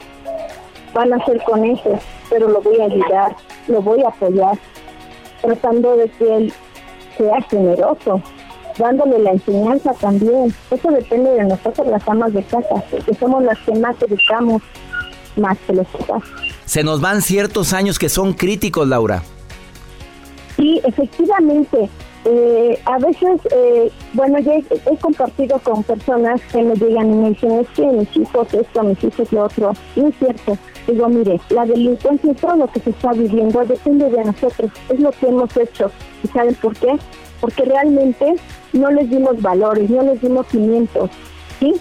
van 0.94 1.12
a 1.12 1.24
ser 1.24 1.42
con 1.44 1.64
eso, 1.64 1.98
pero 2.30 2.48
lo 2.48 2.60
voy 2.60 2.80
a 2.80 2.84
ayudar, 2.84 3.36
lo 3.68 3.82
voy 3.82 4.02
a 4.02 4.08
apoyar, 4.08 4.58
tratando 5.40 5.96
de 5.96 6.08
que 6.10 6.36
él 6.36 6.52
sea 7.16 7.40
generoso, 7.42 8.22
dándole 8.78 9.18
la 9.18 9.32
enseñanza 9.32 9.92
también. 9.94 10.54
Eso 10.70 10.90
depende 10.90 11.30
de 11.30 11.44
nosotros, 11.44 11.86
las 11.86 12.06
amas 12.08 12.32
de 12.32 12.42
casa, 12.44 12.82
que 12.90 13.14
somos 13.14 13.42
las 13.42 13.58
que 13.60 13.72
más 13.74 13.96
educamos, 14.02 14.62
más 15.36 15.58
que 15.66 15.72
los 15.74 15.86
papás. 15.88 16.22
Se 16.64 16.82
nos 16.82 17.00
van 17.00 17.22
ciertos 17.22 17.72
años 17.72 17.98
que 17.98 18.08
son 18.08 18.32
críticos, 18.32 18.86
Laura. 18.88 19.22
Sí, 20.56 20.80
efectivamente, 20.84 21.88
eh, 22.24 22.78
a 22.84 22.98
veces, 22.98 23.40
eh, 23.50 23.90
bueno, 24.12 24.38
yo 24.38 24.52
he, 24.52 24.96
compartido 24.98 25.58
con 25.58 25.82
personas 25.82 26.40
que 26.52 26.62
me 26.62 26.76
llegan 26.76 27.10
y 27.10 27.14
me 27.16 27.28
dicen, 27.30 27.52
es 27.52 27.68
que 27.70 27.86
mis 27.86 28.16
hijos 28.16 28.54
esto, 28.54 28.82
mis 28.84 29.02
hijos 29.02 29.32
lo 29.32 29.44
otro. 29.44 29.72
No 29.96 30.08
es 30.08 30.14
cierto. 30.18 30.56
Digo, 30.86 31.08
mire, 31.08 31.40
la 31.50 31.66
delincuencia 31.66 32.30
y 32.30 32.34
todo 32.34 32.56
lo 32.56 32.66
que 32.68 32.80
se 32.80 32.90
está 32.90 33.12
viviendo 33.12 33.64
depende 33.64 34.08
de 34.08 34.24
nosotros. 34.24 34.70
Es 34.88 35.00
lo 35.00 35.10
que 35.10 35.26
hemos 35.26 35.56
hecho. 35.56 35.90
¿Y 36.22 36.28
saben 36.28 36.54
por 36.56 36.76
qué? 36.76 36.96
Porque 37.40 37.64
realmente 37.64 38.34
no 38.72 38.90
les 38.90 39.10
dimos 39.10 39.40
valores, 39.42 39.90
no 39.90 40.02
les 40.02 40.20
dimos 40.20 40.46
cimientos. 40.46 41.10
¿Sí? 41.58 41.74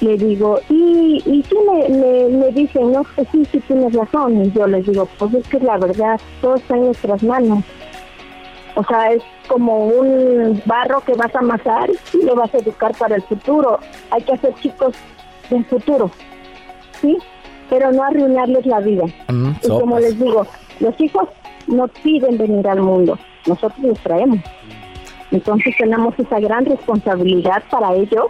Le 0.00 0.16
digo, 0.16 0.60
y, 0.68 1.22
y 1.24 1.42
sí 1.42 1.56
me, 1.66 2.28
me, 2.28 2.50
dicen, 2.52 2.92
no, 2.92 3.02
pues 3.16 3.26
sí, 3.32 3.44
sí 3.50 3.60
tienes 3.66 3.94
razón. 3.94 4.44
Y 4.44 4.52
yo 4.52 4.66
les 4.66 4.86
digo, 4.86 5.08
pues 5.18 5.34
es 5.34 5.48
que 5.48 5.58
la 5.58 5.78
verdad, 5.78 6.20
todo 6.40 6.54
está 6.54 6.76
en 6.76 6.84
nuestras 6.86 7.22
manos. 7.22 7.64
O 8.76 8.84
sea, 8.84 9.10
es 9.10 9.22
como 9.48 9.86
un 9.86 10.62
barro 10.66 11.00
que 11.00 11.14
vas 11.14 11.34
a 11.34 11.38
amasar 11.38 11.90
y 12.12 12.22
lo 12.22 12.34
vas 12.34 12.54
a 12.54 12.58
educar 12.58 12.94
para 12.96 13.16
el 13.16 13.22
futuro. 13.22 13.78
Hay 14.10 14.22
que 14.22 14.34
hacer 14.34 14.54
chicos 14.56 14.94
del 15.48 15.64
futuro, 15.64 16.10
¿sí? 17.00 17.16
Pero 17.70 17.90
no 17.90 18.04
arruinarles 18.04 18.66
la 18.66 18.80
vida. 18.80 19.04
Mm, 19.28 19.52
y 19.62 19.68
como 19.68 19.98
les 19.98 20.18
digo, 20.20 20.46
los 20.80 21.00
hijos 21.00 21.28
no 21.66 21.88
piden 21.88 22.36
venir 22.36 22.68
al 22.68 22.82
mundo, 22.82 23.18
nosotros 23.46 23.78
los 23.78 23.98
traemos. 24.00 24.40
Entonces 25.30 25.74
tenemos 25.78 26.14
esa 26.18 26.38
gran 26.38 26.66
responsabilidad 26.66 27.62
para 27.70 27.94
ellos, 27.94 28.26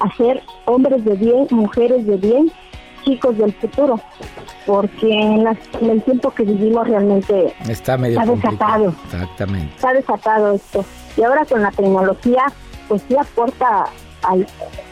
hacer 0.00 0.42
hombres 0.64 1.04
de 1.04 1.14
bien, 1.14 1.46
mujeres 1.50 2.04
de 2.06 2.16
bien, 2.16 2.50
chicos 3.04 3.38
del 3.38 3.52
futuro 3.52 4.00
porque 4.66 5.10
en, 5.10 5.46
el 5.46 6.02
tiempo 6.02 6.30
que 6.30 6.44
vivimos 6.44 6.86
realmente 6.88 7.54
está 7.68 7.96
medio 7.96 8.20
desatado. 8.20 8.94
Exactamente. 9.04 9.74
Está 9.74 9.92
desatado 9.92 10.52
esto. 10.52 10.84
Y 11.16 11.22
ahora 11.22 11.44
con 11.44 11.62
la 11.62 11.70
tecnología, 11.70 12.44
pues 12.88 13.02
sí 13.08 13.16
aporta 13.16 13.86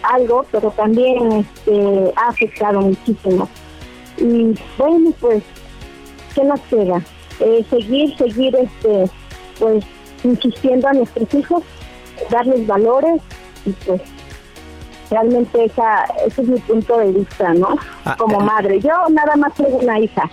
algo, 0.02 0.44
pero 0.50 0.70
también 0.72 1.32
este, 1.32 2.12
ha 2.16 2.28
afectado 2.28 2.80
muchísimo. 2.80 3.48
Y 4.18 4.54
bueno, 4.76 5.10
pues, 5.20 5.42
¿qué 6.34 6.44
nos 6.44 6.60
queda? 6.62 7.02
Eh, 7.40 7.64
seguir, 7.70 8.16
seguir, 8.16 8.54
este, 8.56 9.10
pues, 9.58 9.84
insistiendo 10.22 10.88
a 10.88 10.92
nuestros 10.92 11.32
hijos, 11.34 11.62
darles 12.30 12.66
valores 12.66 13.22
y 13.64 13.70
pues 13.72 14.02
realmente 15.12 15.64
esa, 15.64 16.04
ese 16.26 16.42
es 16.42 16.48
mi 16.48 16.58
punto 16.60 16.98
de 16.98 17.12
vista, 17.12 17.52
¿no? 17.52 17.76
Ah, 18.04 18.16
como 18.18 18.40
eh. 18.40 18.44
madre. 18.44 18.80
Yo 18.80 18.92
nada 19.10 19.36
más 19.36 19.54
tengo 19.54 19.76
una 19.76 20.00
hija, 20.00 20.28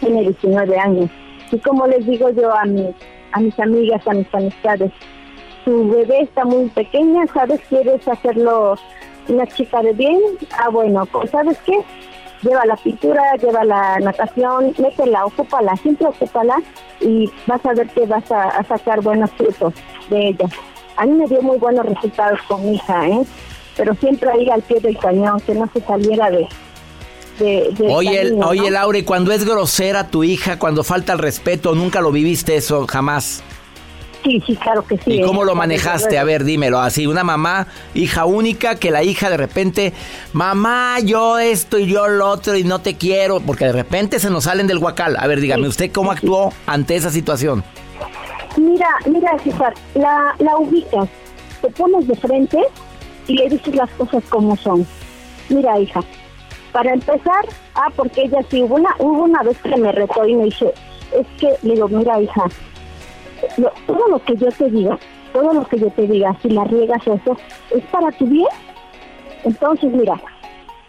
tiene 0.00 0.22
19 0.22 0.78
años. 0.78 1.10
Y 1.50 1.58
como 1.58 1.86
les 1.86 2.06
digo 2.06 2.30
yo 2.30 2.52
a, 2.52 2.64
mi, 2.64 2.94
a 3.32 3.40
mis 3.40 3.58
amigas, 3.60 4.06
a 4.06 4.14
mis 4.14 4.34
amistades, 4.34 4.90
tu 5.64 5.90
bebé 5.90 6.22
está 6.22 6.44
muy 6.44 6.68
pequeña, 6.70 7.26
¿sabes? 7.32 7.60
¿Quieres 7.68 8.08
hacerlo 8.08 8.76
una 9.28 9.46
chica 9.46 9.82
de 9.82 9.92
bien? 9.92 10.18
Ah, 10.58 10.70
bueno, 10.70 11.04
pues 11.06 11.30
¿sabes 11.30 11.58
qué? 11.66 11.78
Lleva 12.40 12.64
la 12.64 12.76
pintura, 12.76 13.22
lleva 13.36 13.64
la 13.64 14.00
natación, 14.00 14.74
métela, 14.78 15.26
ocúpala, 15.26 15.76
siempre 15.76 16.08
ocúpala 16.08 16.56
y 17.00 17.30
vas 17.46 17.64
a 17.64 17.74
ver 17.74 17.88
que 17.90 18.06
vas 18.06 18.32
a, 18.32 18.48
a 18.48 18.64
sacar 18.64 19.00
buenos 19.02 19.30
frutos 19.32 19.74
de 20.10 20.28
ella. 20.28 20.46
A 20.96 21.06
mí 21.06 21.12
me 21.12 21.26
dio 21.26 21.40
muy 21.42 21.58
buenos 21.58 21.86
resultados 21.86 22.40
con 22.48 22.64
mi 22.64 22.74
hija, 22.74 23.08
¿eh? 23.08 23.22
Pero 23.76 23.94
siempre 23.94 24.30
ahí 24.30 24.48
al 24.50 24.62
pie 24.62 24.80
del 24.80 24.98
cañón, 24.98 25.40
que 25.40 25.54
no 25.54 25.68
se 25.72 25.80
saliera 25.80 26.30
de... 26.30 26.48
oye, 27.88 28.32
oye 28.44 28.70
Laura, 28.70 28.98
y 28.98 29.02
cuando 29.02 29.32
es 29.32 29.44
grosera 29.44 30.08
tu 30.08 30.24
hija, 30.24 30.58
cuando 30.58 30.84
falta 30.84 31.12
el 31.12 31.18
respeto, 31.18 31.74
nunca 31.74 32.00
lo 32.00 32.12
viviste 32.12 32.56
eso, 32.56 32.86
jamás. 32.86 33.42
Sí, 34.24 34.40
sí, 34.46 34.54
claro 34.56 34.84
que 34.86 34.96
sí. 34.98 35.14
¿Y 35.14 35.22
cómo 35.22 35.42
¿eh? 35.42 35.46
lo 35.46 35.54
manejaste? 35.54 36.18
A 36.18 36.24
ver, 36.24 36.44
dímelo. 36.44 36.78
Así, 36.78 37.06
una 37.06 37.24
mamá, 37.24 37.66
hija 37.92 38.24
única, 38.24 38.76
que 38.76 38.90
la 38.90 39.02
hija 39.02 39.30
de 39.30 39.36
repente, 39.36 39.92
mamá, 40.32 41.00
yo 41.00 41.38
esto 41.38 41.78
y 41.78 41.86
yo 41.86 42.06
lo 42.06 42.28
otro 42.28 42.56
y 42.56 42.62
no 42.62 42.80
te 42.80 42.96
quiero, 42.96 43.40
porque 43.40 43.64
de 43.64 43.72
repente 43.72 44.20
se 44.20 44.30
nos 44.30 44.44
salen 44.44 44.66
del 44.66 44.78
guacal. 44.78 45.16
A 45.18 45.26
ver, 45.26 45.40
dígame, 45.40 45.66
¿usted 45.66 45.90
cómo 45.90 46.12
actuó 46.12 46.52
ante 46.66 46.94
esa 46.94 47.10
situación? 47.10 47.64
Mira, 48.56 48.88
mira, 49.06 49.36
César, 49.42 49.74
la, 49.94 50.34
la 50.38 50.56
ubicas, 50.56 51.08
te 51.60 51.68
pones 51.70 52.06
de 52.06 52.14
frente 52.14 52.58
y 53.26 53.34
le 53.34 53.48
dices 53.48 53.74
las 53.74 53.90
cosas 53.90 54.24
como 54.28 54.56
son. 54.56 54.86
Mira, 55.48 55.78
hija, 55.78 56.00
para 56.72 56.94
empezar, 56.94 57.44
ah, 57.74 57.88
porque 57.94 58.22
ella 58.22 58.38
sí, 58.48 58.62
hubo 58.62 58.76
una, 58.76 58.94
hubo 58.98 59.24
una 59.24 59.42
vez 59.42 59.58
que 59.58 59.76
me 59.76 59.92
retó 59.92 60.26
y 60.26 60.34
me 60.34 60.44
dice, 60.44 60.72
es 61.18 61.26
que, 61.38 61.54
le 61.62 61.74
digo, 61.74 61.88
mira, 61.88 62.20
hija, 62.20 62.44
todo 63.86 64.08
lo 64.08 64.24
que 64.24 64.36
yo 64.36 64.48
te 64.50 64.70
diga, 64.70 64.98
todo 65.32 65.52
lo 65.52 65.64
que 65.66 65.78
yo 65.78 65.90
te 65.90 66.06
diga, 66.06 66.36
si 66.42 66.50
la 66.50 66.64
riegas 66.64 67.06
eso, 67.06 67.36
es 67.70 67.84
para 67.86 68.10
tu 68.12 68.26
bien. 68.26 68.48
Entonces, 69.44 69.92
mira, 69.92 70.20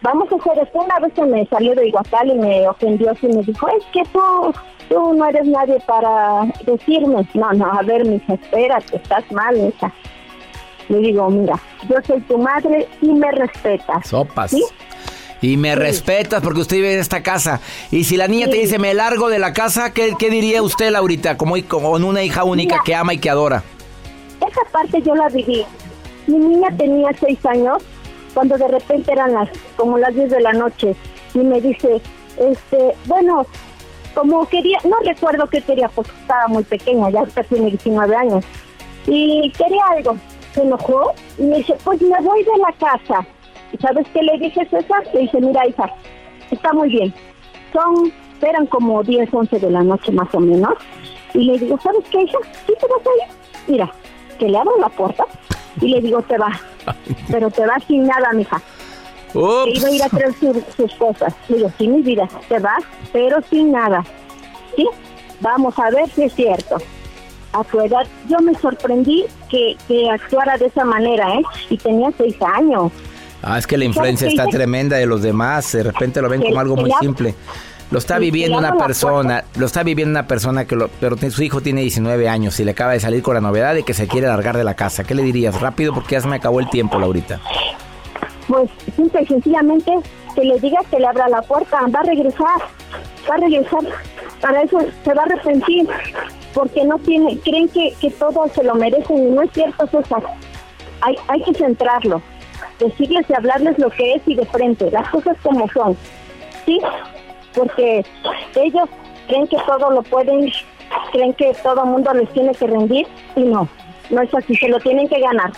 vamos 0.02 0.32
a 0.32 0.36
hacer 0.36 0.63
esto. 0.63 0.80
Una 0.80 1.00
vez 1.00 1.13
que 1.13 1.26
me 1.26 1.46
salió 1.48 1.74
de 1.76 1.88
Iguacal 1.88 2.30
y 2.30 2.36
me 2.36 2.67
ofendió 2.67 3.13
y 3.22 3.28
me 3.28 3.41
dijo, 3.43 3.67
es 3.69 3.84
que 3.91 4.04
tú, 4.12 4.54
tú 4.89 5.13
no 5.13 5.26
eres 5.26 5.48
nadie 5.48 5.80
para 5.88 6.46
decirme. 6.65 7.28
No, 7.34 7.54
no, 7.54 7.65
a 7.65 7.82
ver, 7.82 8.06
mija, 8.06 8.34
espérate, 8.36 8.98
estás 8.98 9.30
mal, 9.32 9.58
hija. 9.58 9.91
Le 10.89 11.00
digo, 11.00 11.30
mira, 11.30 11.60
yo 11.89 11.96
soy 12.06 12.22
tu 12.22 12.38
madre 12.38 12.88
y 13.02 13.08
me 13.08 13.32
respetas. 13.32 14.08
Sopas. 14.08 14.56
Y 15.41 15.58
me 15.58 15.76
respetas 15.76 16.41
porque 16.41 16.62
usted 16.62 16.78
vive 16.78 16.93
en 16.93 17.00
esta 17.00 17.22
casa. 17.22 17.60
Y 17.91 18.06
si 18.06 18.15
la 18.15 18.28
niña 18.28 18.48
te 18.48 18.56
dice, 18.56 18.80
me 18.80 18.93
largo 18.93 19.30
de 19.30 19.39
la 19.39 19.52
casa, 19.52 19.91
¿qué, 19.91 20.15
diría 20.30 20.62
usted, 20.62 20.89
Laurita? 20.89 21.38
Como 21.38 21.56
con 21.67 22.04
una 22.04 22.24
hija 22.24 22.46
única 22.46 22.82
que 22.86 22.96
ama 22.96 23.13
y 23.13 23.17
que 23.17 23.30
adora. 23.30 23.62
Esa 24.39 24.62
parte 24.72 25.02
yo 25.02 25.15
la 25.15 25.28
viví. 25.28 25.65
Mi 26.28 26.38
niña 26.38 26.69
tenía 26.78 27.10
seis 27.19 27.46
años 27.46 27.84
cuando 28.34 28.58
de 28.58 28.67
repente 28.67 29.12
eran 29.12 29.34
las 29.34 29.50
como 29.76 29.98
las 29.98 30.15
10 30.15 30.32
de 30.32 30.41
la 30.41 30.54
noche 30.54 30.96
y 31.34 31.39
me 31.39 31.60
dice, 31.60 32.02
este, 32.38 32.96
bueno, 33.06 33.46
como 34.13 34.48
quería, 34.48 34.78
no 34.84 34.96
recuerdo 35.06 35.48
qué 35.48 35.62
quería, 35.62 35.89
porque 35.89 36.12
estaba 36.22 36.48
muy 36.48 36.63
pequeña, 36.63 37.10
ya 37.10 37.26
tiene 37.43 37.72
19 37.72 38.15
años. 38.15 38.46
Y 39.08 39.52
quería 39.52 39.84
algo 39.91 40.17
se 40.54 40.62
enojó 40.62 41.13
y 41.38 41.44
me 41.44 41.58
dice, 41.58 41.76
pues 41.84 42.02
me 42.02 42.20
voy 42.22 42.44
de 42.44 42.58
la 42.58 42.74
casa. 42.74 43.26
¿Y 43.72 43.78
sabes 43.78 44.08
qué 44.13 44.22
le 44.22 44.38
dije, 44.38 44.66
César? 44.70 45.04
Le 45.13 45.22
dije, 45.22 45.42
mira, 45.42 45.68
hija, 45.68 45.92
está 46.52 46.74
muy 46.74 46.89
bien. 46.89 47.13
Son, 47.72 48.12
eran 48.42 48.68
como 48.68 49.04
10, 49.04 49.30
11 49.34 49.60
de 49.60 49.72
la 49.72 49.84
noche 49.84 50.12
más 50.12 50.34
o 50.34 50.39
menos. 50.39 50.74
Y 51.34 51.46
le 51.46 51.58
digo, 51.58 51.80
¿sabes 51.82 52.04
qué, 52.12 52.22
hija? 52.22 52.38
¿Sí 52.68 52.74
te 52.80 52.88
vas 52.88 53.02
a 53.02 53.26
ir? 53.26 53.34
Mira, 53.68 53.92
que 54.38 54.48
le 54.48 54.58
abro 54.58 54.78
la 54.80 54.89
puerta 54.89 55.26
y 55.82 55.88
le 55.89 56.02
digo, 56.02 56.22
te 56.22 56.38
vas. 56.38 56.60
Pero 57.32 57.50
te 57.50 57.66
vas 57.66 57.84
sin 57.86 58.06
nada, 58.06 58.32
mija. 58.34 58.62
Que 59.32 59.72
iba 59.74 59.88
a 59.88 59.92
ir 59.92 60.04
a 60.04 60.10
traer 60.10 60.34
sus 60.78 60.94
cosas. 60.96 61.34
Le 61.50 61.58
digo, 61.58 61.72
sí, 61.80 61.88
mi 61.88 62.04
vida, 62.04 62.28
te 62.48 62.60
vas, 62.60 62.84
pero 63.12 63.42
sin 63.50 63.72
nada. 63.72 64.04
¿Sí? 64.76 64.88
Vamos 65.39 65.74
a 65.80 65.89
ver 65.89 66.08
si 66.10 66.26
es 66.26 66.36
cierto 66.36 66.78
a 67.54 67.63
su 67.70 67.80
edad, 67.82 68.06
yo 68.30 68.39
me 68.39 68.54
sorprendí 68.56 69.26
que, 69.50 69.76
que 69.88 70.10
actuara 70.10 70.58
de 70.58 70.66
esa 70.66 70.84
manera, 70.84 71.36
¿eh? 71.36 71.42
Y 71.70 71.78
tenía 71.78 72.10
seis 72.18 72.36
años. 72.42 72.92
Ah, 73.42 73.58
es 73.58 73.68
que 73.68 73.78
la 73.78 73.86
influencia 73.86 74.28
está 74.28 74.48
tremenda 74.48 74.98
de 74.98 75.06
los 75.06 75.22
demás, 75.22 75.72
de 75.74 75.84
repente 75.84 76.22
lo 76.22 76.30
ven 76.30 76.42
como 76.42 76.60
algo 76.60 76.76
muy 76.76 76.92
simple. 77.00 77.36
Lo 77.92 78.00
está 78.00 78.18
viviendo 78.18 78.58
una 78.58 78.76
persona, 78.76 79.44
lo 79.56 79.66
está 79.66 79.84
viviendo 79.84 80.12
una 80.12 80.28
persona 80.28 80.66
que 80.66 80.76
lo, 80.76 80.88
pero 81.00 81.16
su 81.30 81.44
hijo 81.44 81.62
tiene 81.62 81.82
19 81.82 82.28
años 82.28 82.60
y 82.60 82.63
le 82.63 82.72
acaba 82.72 82.94
de 82.94 83.00
salir 83.00 83.22
con 83.22 83.36
la 83.36 83.42
novedad 83.42 83.76
de 83.76 83.84
que 83.84 83.94
se 83.94 84.08
quiere 84.08 84.28
largar 84.28 84.58
de 84.58 84.63
la 84.63 84.74
casa. 84.74 85.04
¿Qué 85.04 85.13
le 85.13 85.22
dirías? 85.22 85.60
Rápido 85.62 85.94
porque 85.94 86.13
ya 86.16 86.22
se 86.22 86.28
me 86.28 86.38
acabó 86.38 86.60
el 86.60 86.70
tiempo, 86.70 86.98
Laurita. 86.98 87.39
Pues 88.48 88.70
simple 88.96 89.22
y 89.22 89.26
sencillamente 89.28 89.92
que 90.34 90.44
le 90.44 90.60
digas 90.60 90.86
que 90.89 91.00
le 91.00 91.06
abra 91.06 91.30
la 91.30 91.42
puerta, 91.44 91.82
va 91.94 92.00
a 92.00 92.04
regresar, 92.04 92.62
va 93.30 93.36
a 93.36 93.38
regresar. 93.38 93.82
Para 94.42 94.62
eso 94.63 94.80
se 95.04 95.13
va 95.13 95.22
a 95.22 95.26
arrepentir 95.26 95.88
porque 96.54 96.84
no 96.86 96.98
tiene, 97.00 97.38
creen 97.39 97.68
que, 97.70 97.94
que 98.00 98.12
todo 98.12 98.48
se 98.50 98.63
lo 98.63 98.76
merecen 98.76 99.18
y 99.18 99.32
no 99.32 99.42
es 99.42 99.52
cierto, 99.52 99.88
César. 99.88 100.24
Hay, 101.02 101.16
hay 101.28 101.42
que 101.44 101.54
centrarlo, 101.54 102.22
decirles 102.80 103.26
y 103.30 103.34
hablarles 103.34 103.78
lo 103.80 103.89
que 103.89 104.13
es 104.13 104.22
y 104.26 104.36
de 104.36 104.46
frente, 104.46 104.89
las 104.92 105.10
cosas 105.10 105.36
como 105.44 105.68
son, 105.70 105.98
¿sí? 106.66 106.80
Porque 107.54 108.06
ellos 108.56 108.89
creen 109.28 109.48
que 109.48 109.58
todo 109.66 109.92
lo 109.92 110.04
pueden, 110.04 110.52
creen 111.12 111.34
que 111.34 111.54
todo 111.62 111.86
mundo 111.86 112.13
les 112.13 112.32
tiene 112.34 112.54
que 112.54 112.68
rendir 112.68 113.08
y 113.36 113.42
no, 113.42 113.68
no 114.10 114.22
es 114.22 114.34
así, 114.34 114.56
se 114.56 114.70
lo 114.70 114.80
tienen 114.80 115.08
que 115.08 115.20
ganar. 115.20 115.52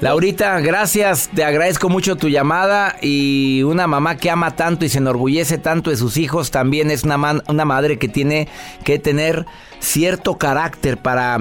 Laurita, 0.00 0.60
gracias, 0.60 1.28
te 1.34 1.42
agradezco 1.42 1.88
mucho 1.88 2.14
tu 2.14 2.28
llamada 2.28 2.96
y 3.02 3.64
una 3.64 3.88
mamá 3.88 4.16
que 4.16 4.30
ama 4.30 4.54
tanto 4.54 4.84
y 4.84 4.88
se 4.88 4.98
enorgullece 4.98 5.58
tanto 5.58 5.90
de 5.90 5.96
sus 5.96 6.18
hijos 6.18 6.52
también 6.52 6.92
es 6.92 7.02
una, 7.02 7.42
una 7.48 7.64
madre 7.64 7.98
que 7.98 8.06
tiene 8.06 8.46
que 8.84 9.00
tener 9.00 9.44
cierto 9.80 10.38
carácter 10.38 10.98
para 10.98 11.40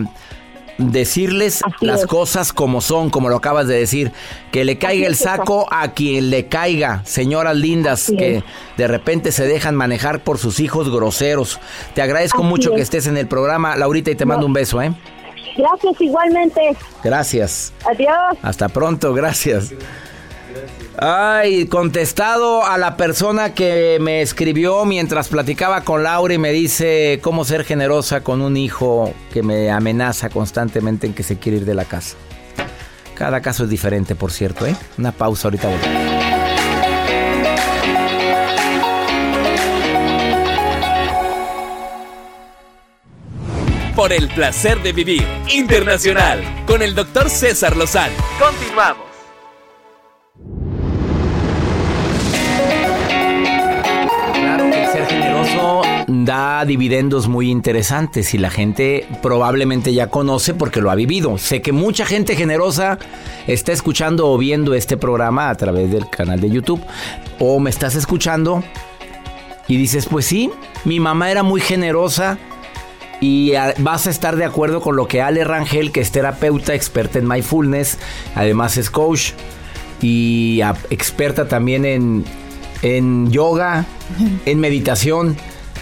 decirles 0.79 1.61
las 1.81 2.07
cosas 2.07 2.51
como 2.51 2.81
son, 2.81 3.11
como 3.11 3.29
lo 3.29 3.35
acabas 3.35 3.67
de 3.67 3.77
decir, 3.77 4.11
que 4.51 4.65
le 4.65 4.79
caiga 4.79 5.07
el 5.07 5.15
saco 5.15 5.67
a 5.71 5.89
quien 5.93 6.31
le 6.31 6.47
caiga, 6.47 7.03
señoras 7.05 7.55
lindas 7.55 8.11
que 8.17 8.43
de 8.77 8.87
repente 8.87 9.31
se 9.31 9.45
dejan 9.45 9.75
manejar 9.75 10.23
por 10.23 10.37
sus 10.37 10.59
hijos 10.59 10.89
groseros. 10.89 11.59
Te 11.93 12.01
agradezco 12.01 12.41
mucho 12.41 12.73
que 12.73 12.81
estés 12.81 13.05
en 13.07 13.17
el 13.17 13.27
programa, 13.27 13.75
Laurita, 13.75 14.11
y 14.11 14.15
te 14.15 14.25
mando 14.25 14.45
un 14.45 14.53
beso, 14.53 14.81
¿eh? 14.81 14.93
Gracias 15.57 15.99
igualmente. 15.99 16.61
Gracias. 17.03 17.73
Adiós. 17.85 18.37
Hasta 18.41 18.69
pronto, 18.69 19.13
gracias. 19.13 19.73
Ay, 20.99 21.67
contestado 21.67 22.65
a 22.65 22.79
la 22.79 22.97
persona 22.97 23.53
que 23.53 23.97
me 24.01 24.21
escribió 24.21 24.83
mientras 24.83 25.27
platicaba 25.27 25.81
con 25.81 26.03
Laura 26.03 26.33
y 26.33 26.39
me 26.39 26.51
dice 26.51 27.19
cómo 27.21 27.45
ser 27.45 27.63
generosa 27.65 28.21
con 28.21 28.41
un 28.41 28.57
hijo 28.57 29.13
que 29.31 29.43
me 29.43 29.69
amenaza 29.69 30.29
constantemente 30.29 31.05
en 31.05 31.13
que 31.13 31.21
se 31.21 31.37
quiere 31.37 31.59
ir 31.59 31.65
de 31.65 31.75
la 31.75 31.85
casa. 31.85 32.15
Cada 33.13 33.41
caso 33.41 33.65
es 33.65 33.69
diferente, 33.69 34.15
por 34.15 34.31
cierto, 34.31 34.65
¿eh? 34.65 34.75
Una 34.97 35.11
pausa 35.11 35.47
ahorita. 35.47 35.67
Volvemos. 35.67 36.06
Por 43.97 44.13
el 44.13 44.27
placer 44.27 44.83
de 44.83 44.93
vivir 44.93 45.25
internacional 45.51 46.39
con 46.67 46.83
el 46.83 46.93
doctor 46.93 47.31
César 47.31 47.75
Lozano. 47.75 48.13
Continuamos. 48.37 49.07
Claro 54.35 54.69
que 54.69 54.83
el 54.83 54.91
ser 54.91 55.07
generoso 55.07 55.81
da 56.09 56.63
dividendos 56.63 57.27
muy 57.27 57.49
interesantes 57.49 58.35
y 58.35 58.37
la 58.37 58.51
gente 58.51 59.07
probablemente 59.23 59.91
ya 59.91 60.11
conoce 60.11 60.53
porque 60.53 60.79
lo 60.79 60.91
ha 60.91 60.95
vivido. 60.95 61.39
Sé 61.39 61.63
que 61.63 61.71
mucha 61.71 62.05
gente 62.05 62.35
generosa 62.35 62.99
está 63.47 63.71
escuchando 63.71 64.27
o 64.27 64.37
viendo 64.37 64.75
este 64.75 64.97
programa 64.97 65.49
a 65.49 65.55
través 65.55 65.91
del 65.91 66.07
canal 66.07 66.39
de 66.39 66.51
YouTube 66.51 66.85
o 67.39 67.59
me 67.59 67.71
estás 67.71 67.95
escuchando 67.95 68.63
y 69.67 69.75
dices, 69.75 70.05
pues 70.05 70.27
sí, 70.27 70.51
mi 70.85 70.99
mamá 70.99 71.31
era 71.31 71.41
muy 71.41 71.61
generosa 71.61 72.37
y 73.19 73.55
ah, 73.55 73.73
vas 73.79 74.07
a 74.07 74.09
estar 74.09 74.35
de 74.35 74.45
acuerdo 74.45 74.81
con 74.81 74.95
lo 74.95 75.07
que 75.07 75.21
Ale 75.21 75.43
Rangel, 75.43 75.91
que 75.91 76.01
es 76.01 76.11
terapeuta, 76.11 76.73
experta 76.73 77.19
en 77.19 77.27
mindfulness, 77.27 77.97
además 78.35 78.77
es 78.77 78.89
coach 78.89 79.31
y 80.01 80.61
ah, 80.61 80.75
experta 80.89 81.47
también 81.47 81.85
en, 81.85 82.25
en 82.81 83.31
yoga, 83.31 83.85
en 84.45 84.59
meditación. 84.59 85.35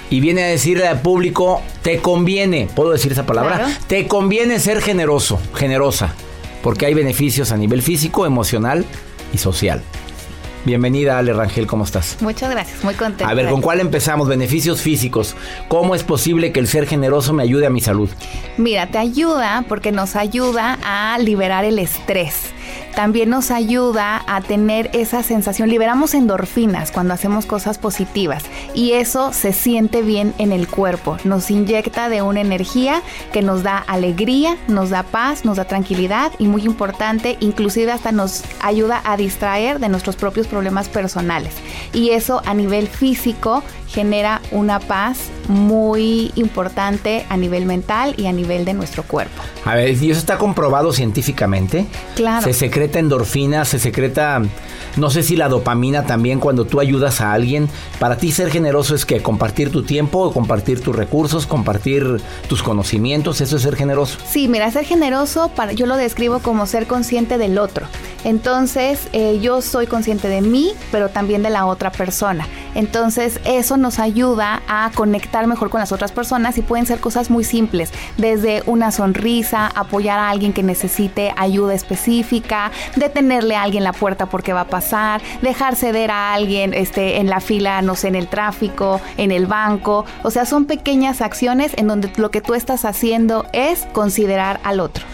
Y 0.09 0.19
viene 0.19 0.43
a 0.43 0.47
decirle 0.47 0.87
al 0.87 1.01
público, 1.01 1.61
te 1.81 1.97
conviene, 1.97 2.69
¿puedo 2.75 2.91
decir 2.91 3.11
esa 3.11 3.25
palabra? 3.25 3.55
Claro. 3.55 3.73
Te 3.87 4.07
conviene 4.07 4.59
ser 4.59 4.81
generoso, 4.81 5.39
generosa, 5.55 6.13
porque 6.61 6.85
hay 6.85 6.93
beneficios 6.93 7.51
a 7.51 7.57
nivel 7.57 7.81
físico, 7.81 8.27
emocional 8.27 8.85
y 9.33 9.39
social. 9.39 9.81
Bienvenida, 10.65 11.19
Ale 11.19 11.31
Rangel, 11.31 11.67
¿cómo 11.67 11.83
estás? 11.83 12.17
Muchas 12.21 12.49
gracias, 12.49 12.83
muy 12.83 12.95
contenta. 12.95 13.29
A 13.29 13.35
ver, 13.35 13.47
¿con 13.49 13.61
cuál 13.61 13.79
empezamos? 13.79 14.27
Beneficios 14.27 14.81
físicos. 14.81 15.35
¿Cómo 15.67 15.93
es 15.93 16.03
posible 16.03 16.51
que 16.51 16.59
el 16.59 16.67
ser 16.67 16.87
generoso 16.87 17.33
me 17.33 17.43
ayude 17.43 17.67
a 17.67 17.69
mi 17.69 17.81
salud? 17.81 18.09
Mira, 18.57 18.87
te 18.87 18.97
ayuda 18.97 19.63
porque 19.69 19.91
nos 19.91 20.15
ayuda 20.15 20.79
a 20.83 21.19
liberar 21.19 21.65
el 21.65 21.77
estrés. 21.77 22.54
También 22.95 23.29
nos 23.29 23.51
ayuda 23.51 24.23
a 24.25 24.41
tener 24.41 24.89
esa 24.93 25.21
sensación, 25.21 25.69
liberamos 25.69 26.13
endorfinas 26.13 26.91
cuando 26.91 27.13
hacemos 27.13 27.45
cosas 27.45 27.77
positivas 27.77 28.43
y 28.73 28.93
eso 28.93 29.33
se 29.33 29.51
siente 29.51 30.01
bien 30.01 30.33
en 30.37 30.53
el 30.53 30.67
cuerpo, 30.69 31.17
nos 31.25 31.51
inyecta 31.51 32.07
de 32.07 32.21
una 32.21 32.39
energía 32.39 33.01
que 33.33 33.41
nos 33.41 33.63
da 33.63 33.77
alegría, 33.77 34.57
nos 34.69 34.91
da 34.91 35.03
paz, 35.03 35.43
nos 35.43 35.57
da 35.57 35.65
tranquilidad 35.65 36.31
y 36.39 36.47
muy 36.47 36.63
importante, 36.63 37.37
inclusive 37.41 37.91
hasta 37.91 38.13
nos 38.13 38.43
ayuda 38.61 39.01
a 39.03 39.17
distraer 39.17 39.79
de 39.79 39.89
nuestros 39.89 40.15
propios 40.15 40.47
problemas 40.47 40.87
personales. 40.87 41.53
Y 41.91 42.11
eso 42.11 42.41
a 42.45 42.53
nivel 42.53 42.87
físico 42.87 43.61
genera 43.95 44.41
una 44.51 44.81
paz 44.81 45.29
muy 45.47 46.33
importante 46.35 47.25
a 47.29 47.37
nivel 47.37 47.65
mental 47.65 48.13
y 48.17 48.25
a 48.25 48.33
nivel 48.33 48.65
de 48.65 48.73
nuestro 48.73 49.03
cuerpo. 49.03 49.41
A 49.63 49.75
ver, 49.75 49.89
¿y 49.89 50.11
eso 50.11 50.19
está 50.19 50.37
comprobado 50.37 50.91
científicamente? 50.91 51.85
Claro. 52.15 52.43
Se 52.43 52.51
secreta 52.51 52.99
endorfina, 52.99 53.63
se 53.63 53.79
secreta, 53.79 54.41
no 54.97 55.09
sé 55.09 55.23
si 55.23 55.37
la 55.37 55.47
dopamina 55.47 56.05
también 56.05 56.41
cuando 56.41 56.65
tú 56.65 56.81
ayudas 56.81 57.21
a 57.21 57.31
alguien. 57.31 57.69
Para 57.97 58.17
ti 58.17 58.33
ser 58.33 58.51
generoso 58.51 58.95
es 58.95 59.05
que 59.05 59.21
compartir 59.21 59.71
tu 59.71 59.83
tiempo, 59.83 60.33
compartir 60.33 60.81
tus 60.81 60.93
recursos, 60.93 61.47
compartir 61.47 62.21
tus 62.49 62.61
conocimientos, 62.61 63.39
eso 63.39 63.55
es 63.55 63.61
ser 63.61 63.77
generoso. 63.77 64.17
Sí, 64.29 64.49
mira, 64.49 64.69
ser 64.71 64.83
generoso, 64.83 65.49
para, 65.55 65.71
yo 65.71 65.85
lo 65.85 65.95
describo 65.95 66.39
como 66.39 66.65
ser 66.65 66.85
consciente 66.85 67.37
del 67.37 67.57
otro. 67.57 67.87
Entonces, 68.25 69.07
eh, 69.13 69.39
yo 69.39 69.61
soy 69.61 69.85
consciente 69.85 70.27
de 70.27 70.41
mí, 70.41 70.73
pero 70.91 71.09
también 71.09 71.43
de 71.43 71.51
la 71.51 71.67
otra 71.67 71.91
persona. 71.91 72.47
Entonces, 72.73 73.39
eso 73.45 73.77
nos 73.85 73.99
ayuda 73.99 74.63
a 74.67 74.89
conectar 74.95 75.45
mejor 75.45 75.69
con 75.69 75.79
las 75.79 75.91
otras 75.91 76.11
personas 76.11 76.57
y 76.57 76.63
pueden 76.63 76.87
ser 76.87 76.99
cosas 76.99 77.29
muy 77.29 77.43
simples, 77.43 77.91
desde 78.17 78.63
una 78.65 78.91
sonrisa, 78.91 79.67
apoyar 79.67 80.17
a 80.17 80.31
alguien 80.31 80.53
que 80.53 80.63
necesite 80.63 81.31
ayuda 81.37 81.75
específica, 81.75 82.71
detenerle 82.95 83.55
a 83.55 83.61
alguien 83.61 83.83
la 83.83 83.93
puerta 83.93 84.25
porque 84.25 84.53
va 84.53 84.61
a 84.61 84.67
pasar, 84.69 85.21
dejar 85.43 85.75
ceder 85.75 86.09
a 86.09 86.33
alguien 86.33 86.73
este, 86.73 87.17
en 87.19 87.29
la 87.29 87.41
fila, 87.41 87.83
no 87.83 87.93
sé, 87.93 88.07
en 88.07 88.15
el 88.15 88.27
tráfico, 88.27 88.99
en 89.17 89.31
el 89.31 89.45
banco. 89.45 90.03
O 90.23 90.31
sea, 90.31 90.47
son 90.47 90.65
pequeñas 90.65 91.21
acciones 91.21 91.73
en 91.77 91.85
donde 91.85 92.11
lo 92.17 92.31
que 92.31 92.41
tú 92.41 92.55
estás 92.55 92.85
haciendo 92.85 93.45
es 93.53 93.85
considerar 93.93 94.59
al 94.63 94.79
otro. 94.79 95.05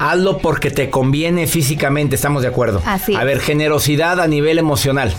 Hazlo 0.00 0.38
porque 0.38 0.72
te 0.72 0.90
conviene 0.90 1.46
físicamente, 1.46 2.16
estamos 2.16 2.42
de 2.42 2.48
acuerdo. 2.48 2.82
Así 2.84 3.14
A 3.14 3.22
ver, 3.22 3.38
generosidad 3.38 4.20
a 4.20 4.26
nivel 4.26 4.58
emocional. 4.58 5.14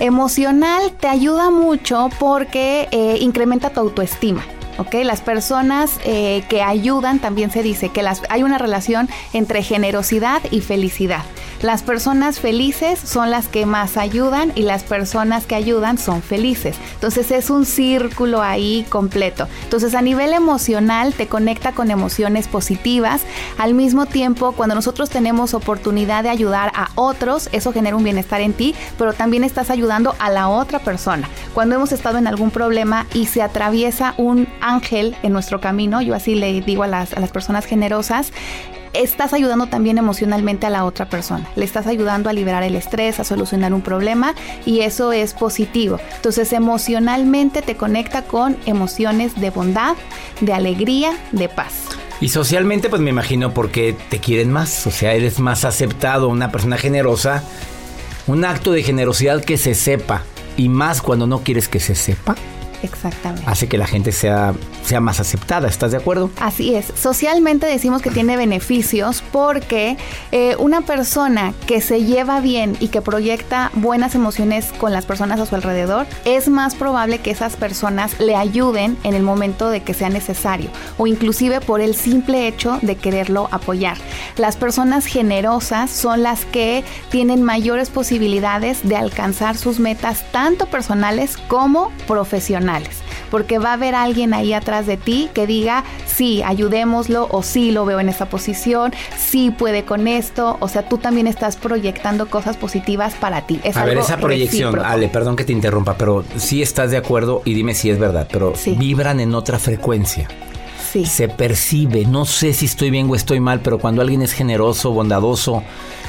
Emocional 0.00 0.92
te 0.92 1.08
ayuda 1.08 1.50
mucho 1.50 2.08
porque 2.18 2.88
eh, 2.90 3.18
incrementa 3.20 3.70
tu 3.70 3.80
autoestima. 3.80 4.44
¿Ok? 4.78 4.94
Las 5.04 5.20
personas 5.20 5.98
eh, 6.04 6.44
que 6.48 6.62
ayudan, 6.62 7.18
también 7.18 7.50
se 7.50 7.62
dice 7.62 7.90
que 7.90 8.02
las, 8.02 8.22
hay 8.28 8.42
una 8.42 8.58
relación 8.58 9.08
entre 9.32 9.62
generosidad 9.62 10.42
y 10.50 10.60
felicidad. 10.60 11.22
Las 11.62 11.84
personas 11.84 12.40
felices 12.40 12.98
son 12.98 13.30
las 13.30 13.46
que 13.46 13.66
más 13.66 13.96
ayudan 13.96 14.50
y 14.56 14.62
las 14.62 14.82
personas 14.82 15.46
que 15.46 15.54
ayudan 15.54 15.96
son 15.96 16.20
felices. 16.20 16.76
Entonces 16.94 17.30
es 17.30 17.50
un 17.50 17.66
círculo 17.66 18.42
ahí 18.42 18.84
completo. 18.88 19.46
Entonces 19.62 19.94
a 19.94 20.02
nivel 20.02 20.32
emocional 20.32 21.14
te 21.14 21.28
conecta 21.28 21.70
con 21.70 21.92
emociones 21.92 22.48
positivas. 22.48 23.22
Al 23.58 23.74
mismo 23.74 24.06
tiempo, 24.06 24.52
cuando 24.52 24.74
nosotros 24.74 25.08
tenemos 25.08 25.54
oportunidad 25.54 26.24
de 26.24 26.30
ayudar 26.30 26.72
a 26.74 26.88
otros, 26.96 27.48
eso 27.52 27.72
genera 27.72 27.96
un 27.96 28.02
bienestar 28.02 28.40
en 28.40 28.54
ti, 28.54 28.74
pero 28.98 29.12
también 29.12 29.44
estás 29.44 29.70
ayudando 29.70 30.16
a 30.18 30.30
la 30.30 30.48
otra 30.48 30.80
persona. 30.80 31.28
Cuando 31.54 31.76
hemos 31.76 31.92
estado 31.92 32.18
en 32.18 32.26
algún 32.26 32.50
problema 32.50 33.06
y 33.14 33.26
se 33.26 33.40
atraviesa 33.40 34.14
un 34.16 34.48
ángel 34.62 35.14
en 35.22 35.32
nuestro 35.32 35.60
camino, 35.60 36.00
yo 36.00 36.14
así 36.14 36.34
le 36.34 36.60
digo 36.62 36.82
a 36.82 36.86
las, 36.86 37.12
a 37.12 37.20
las 37.20 37.30
personas 37.30 37.66
generosas, 37.66 38.32
estás 38.92 39.32
ayudando 39.32 39.66
también 39.66 39.98
emocionalmente 39.98 40.66
a 40.66 40.70
la 40.70 40.84
otra 40.84 41.06
persona. 41.08 41.48
Le 41.56 41.64
estás 41.64 41.86
ayudando 41.86 42.28
a 42.28 42.32
liberar 42.32 42.62
el 42.62 42.76
estrés, 42.76 43.20
a 43.20 43.24
solucionar 43.24 43.72
un 43.72 43.82
problema 43.82 44.34
y 44.66 44.80
eso 44.80 45.12
es 45.12 45.34
positivo. 45.34 45.98
Entonces 46.16 46.52
emocionalmente 46.52 47.62
te 47.62 47.76
conecta 47.76 48.22
con 48.22 48.56
emociones 48.66 49.40
de 49.40 49.50
bondad, 49.50 49.96
de 50.40 50.52
alegría, 50.52 51.12
de 51.32 51.48
paz. 51.48 51.72
Y 52.20 52.28
socialmente, 52.28 52.88
pues 52.88 53.02
me 53.02 53.10
imagino 53.10 53.52
porque 53.52 53.96
te 54.08 54.20
quieren 54.20 54.52
más, 54.52 54.86
o 54.86 54.92
sea, 54.92 55.12
eres 55.12 55.40
más 55.40 55.64
aceptado, 55.64 56.28
una 56.28 56.52
persona 56.52 56.76
generosa, 56.76 57.42
un 58.28 58.44
acto 58.44 58.70
de 58.70 58.84
generosidad 58.84 59.42
que 59.42 59.58
se 59.58 59.74
sepa, 59.74 60.22
y 60.56 60.68
más 60.68 61.02
cuando 61.02 61.26
no 61.26 61.40
quieres 61.40 61.66
que 61.66 61.80
se 61.80 61.96
sepa, 61.96 62.36
Exactamente. 62.82 63.44
hace 63.46 63.68
que 63.68 63.78
la 63.78 63.86
gente 63.86 64.12
sea, 64.12 64.54
sea 64.84 65.00
más 65.00 65.20
aceptada, 65.20 65.68
¿estás 65.68 65.92
de 65.92 65.98
acuerdo? 65.98 66.30
Así 66.40 66.74
es. 66.74 66.92
Socialmente 66.96 67.66
decimos 67.66 68.02
que 68.02 68.10
tiene 68.10 68.36
beneficios 68.36 69.22
porque 69.32 69.96
eh, 70.32 70.56
una 70.58 70.80
persona 70.80 71.54
que 71.66 71.80
se 71.80 72.04
lleva 72.04 72.40
bien 72.40 72.76
y 72.80 72.88
que 72.88 73.00
proyecta 73.00 73.70
buenas 73.74 74.14
emociones 74.14 74.72
con 74.78 74.92
las 74.92 75.06
personas 75.06 75.40
a 75.40 75.46
su 75.46 75.54
alrededor, 75.54 76.06
es 76.24 76.48
más 76.48 76.74
probable 76.74 77.18
que 77.18 77.30
esas 77.30 77.56
personas 77.56 78.18
le 78.20 78.36
ayuden 78.36 78.96
en 79.04 79.14
el 79.14 79.22
momento 79.22 79.70
de 79.70 79.82
que 79.82 79.94
sea 79.94 80.08
necesario 80.08 80.70
o 80.98 81.06
inclusive 81.06 81.60
por 81.60 81.80
el 81.80 81.94
simple 81.94 82.48
hecho 82.48 82.78
de 82.82 82.96
quererlo 82.96 83.48
apoyar. 83.50 83.96
Las 84.36 84.56
personas 84.56 85.06
generosas 85.06 85.90
son 85.90 86.22
las 86.22 86.44
que 86.44 86.84
tienen 87.10 87.42
mayores 87.42 87.90
posibilidades 87.90 88.86
de 88.88 88.96
alcanzar 88.96 89.56
sus 89.56 89.78
metas 89.78 90.24
tanto 90.32 90.66
personales 90.66 91.36
como 91.36 91.92
profesionales 92.06 92.71
porque 93.30 93.58
va 93.58 93.70
a 93.70 93.72
haber 93.74 93.94
alguien 93.94 94.34
ahí 94.34 94.52
atrás 94.52 94.86
de 94.86 94.96
ti 94.96 95.30
que 95.32 95.46
diga, 95.46 95.84
sí, 96.06 96.42
ayudémoslo, 96.42 97.28
o 97.30 97.42
sí, 97.42 97.72
lo 97.72 97.84
veo 97.86 97.98
en 97.98 98.08
esa 98.08 98.26
posición, 98.26 98.92
sí 99.18 99.50
puede 99.50 99.84
con 99.84 100.06
esto, 100.06 100.56
o 100.60 100.68
sea, 100.68 100.88
tú 100.88 100.98
también 100.98 101.26
estás 101.26 101.56
proyectando 101.56 102.28
cosas 102.28 102.56
positivas 102.56 103.14
para 103.14 103.46
ti. 103.46 103.58
Es 103.64 103.76
a 103.76 103.84
ver, 103.84 103.96
esa 103.98 104.18
proyección, 104.18 104.72
recíproco. 104.72 104.86
Ale, 104.86 105.08
perdón 105.08 105.36
que 105.36 105.44
te 105.44 105.52
interrumpa, 105.52 105.94
pero 105.94 106.24
sí 106.36 106.60
estás 106.62 106.90
de 106.90 106.98
acuerdo 106.98 107.42
y 107.44 107.54
dime 107.54 107.74
si 107.74 107.90
es 107.90 107.98
verdad, 107.98 108.28
pero 108.30 108.52
Sí. 108.54 108.74
vibran 108.78 109.18
en 109.20 109.34
otra 109.34 109.58
frecuencia. 109.58 110.28
Sí. 110.92 111.06
Se 111.06 111.26
percibe, 111.28 112.04
no 112.04 112.26
sé 112.26 112.52
si 112.52 112.66
estoy 112.66 112.90
bien 112.90 113.08
o 113.08 113.14
estoy 113.14 113.40
mal, 113.40 113.60
pero 113.60 113.78
cuando 113.78 114.02
alguien 114.02 114.20
es 114.20 114.32
generoso, 114.32 114.90
bondadoso, 114.92 115.62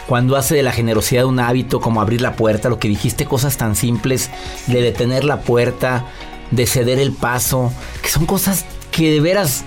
cuando 0.08 0.36
hace 0.36 0.56
de 0.56 0.64
la 0.64 0.74
generosidad 0.74 1.24
un 1.24 1.40
hábito 1.40 1.80
como 1.80 2.02
abrir 2.02 2.20
la 2.20 2.34
puerta, 2.36 2.68
lo 2.68 2.80
que 2.80 2.90
dijiste, 2.90 3.26
cosas 3.26 3.56
tan 3.56 3.78
simples, 3.78 4.30
de 4.68 4.82
detener 4.82 5.24
la 5.24 5.40
puerta, 5.40 6.06
de 6.56 6.66
ceder 6.66 7.00
el 7.00 7.12
paso, 7.12 7.72
que 8.02 8.10
son 8.10 8.26
cosas 8.26 8.66
que 8.92 9.12
de 9.12 9.20
veras 9.20 9.64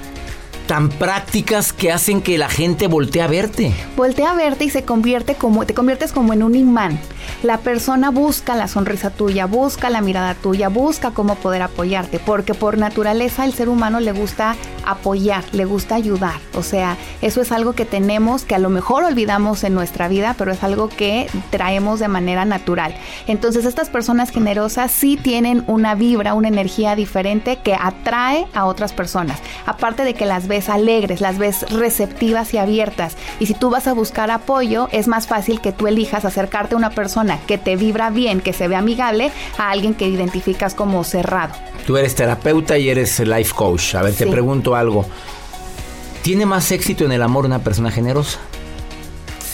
tan 0.66 0.88
prácticas 0.88 1.72
que 1.72 1.92
hacen 1.92 2.20
que 2.20 2.38
la 2.38 2.48
gente 2.48 2.86
voltee 2.88 3.22
a 3.22 3.26
verte. 3.26 3.72
Voltea 3.96 4.32
a 4.32 4.34
verte 4.34 4.64
y 4.64 4.70
se 4.70 4.84
convierte 4.84 5.34
como, 5.34 5.64
te 5.66 5.74
conviertes 5.74 6.12
como 6.12 6.32
en 6.32 6.42
un 6.42 6.54
imán. 6.54 6.98
La 7.42 7.58
persona 7.58 8.10
busca 8.10 8.56
la 8.56 8.68
sonrisa 8.68 9.10
tuya, 9.10 9.46
busca 9.46 9.90
la 9.90 10.00
mirada 10.00 10.34
tuya, 10.34 10.68
busca 10.68 11.10
cómo 11.10 11.36
poder 11.36 11.62
apoyarte, 11.62 12.18
porque 12.18 12.54
por 12.54 12.78
naturaleza 12.78 13.44
el 13.44 13.52
ser 13.52 13.68
humano 13.68 14.00
le 14.00 14.12
gusta 14.12 14.56
apoyar, 14.84 15.44
le 15.52 15.64
gusta 15.64 15.96
ayudar. 15.96 16.36
O 16.54 16.62
sea, 16.62 16.96
eso 17.20 17.40
es 17.40 17.52
algo 17.52 17.74
que 17.74 17.84
tenemos, 17.84 18.44
que 18.44 18.54
a 18.54 18.58
lo 18.58 18.70
mejor 18.70 19.04
olvidamos 19.04 19.64
en 19.64 19.74
nuestra 19.74 20.08
vida, 20.08 20.34
pero 20.38 20.52
es 20.52 20.62
algo 20.62 20.88
que 20.88 21.28
traemos 21.50 22.00
de 22.00 22.08
manera 22.08 22.44
natural. 22.44 22.94
Entonces 23.26 23.64
estas 23.64 23.90
personas 23.90 24.30
generosas 24.30 24.92
sí 24.92 25.16
tienen 25.16 25.64
una 25.66 25.94
vibra, 25.94 26.34
una 26.34 26.48
energía 26.48 26.94
diferente 26.96 27.58
que 27.62 27.74
atrae 27.74 28.46
a 28.54 28.66
otras 28.66 28.92
personas. 28.92 29.40
Aparte 29.66 30.04
de 30.04 30.14
que 30.14 30.26
las 30.26 30.46
ves 30.46 30.68
alegres, 30.68 31.20
las 31.20 31.38
ves 31.38 31.68
receptivas 31.70 32.54
y 32.54 32.58
abiertas. 32.58 33.16
Y 33.40 33.46
si 33.46 33.54
tú 33.54 33.70
vas 33.70 33.86
a 33.86 33.92
buscar 33.92 34.30
apoyo, 34.30 34.88
es 34.92 35.08
más 35.08 35.26
fácil 35.26 35.60
que 35.60 35.72
tú 35.72 35.86
elijas 35.86 36.24
acercarte 36.24 36.74
a 36.74 36.78
una 36.78 36.90
persona 36.90 37.15
que 37.46 37.58
te 37.58 37.76
vibra 37.76 38.10
bien, 38.10 38.40
que 38.40 38.52
se 38.52 38.68
ve 38.68 38.76
amigable, 38.76 39.30
a 39.58 39.70
alguien 39.70 39.94
que 39.94 40.08
identificas 40.08 40.74
como 40.74 41.02
cerrado. 41.04 41.54
Tú 41.86 41.96
eres 41.96 42.14
terapeuta 42.14 42.76
y 42.76 42.88
eres 42.88 43.20
life 43.20 43.52
coach. 43.54 43.94
A 43.94 44.02
ver, 44.02 44.14
te 44.14 44.26
pregunto 44.26 44.74
algo. 44.74 45.06
¿Tiene 46.22 46.44
más 46.44 46.72
éxito 46.72 47.04
en 47.04 47.12
el 47.12 47.22
amor 47.22 47.46
una 47.46 47.60
persona 47.60 47.90
generosa? 47.90 48.38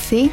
Sí. 0.08 0.30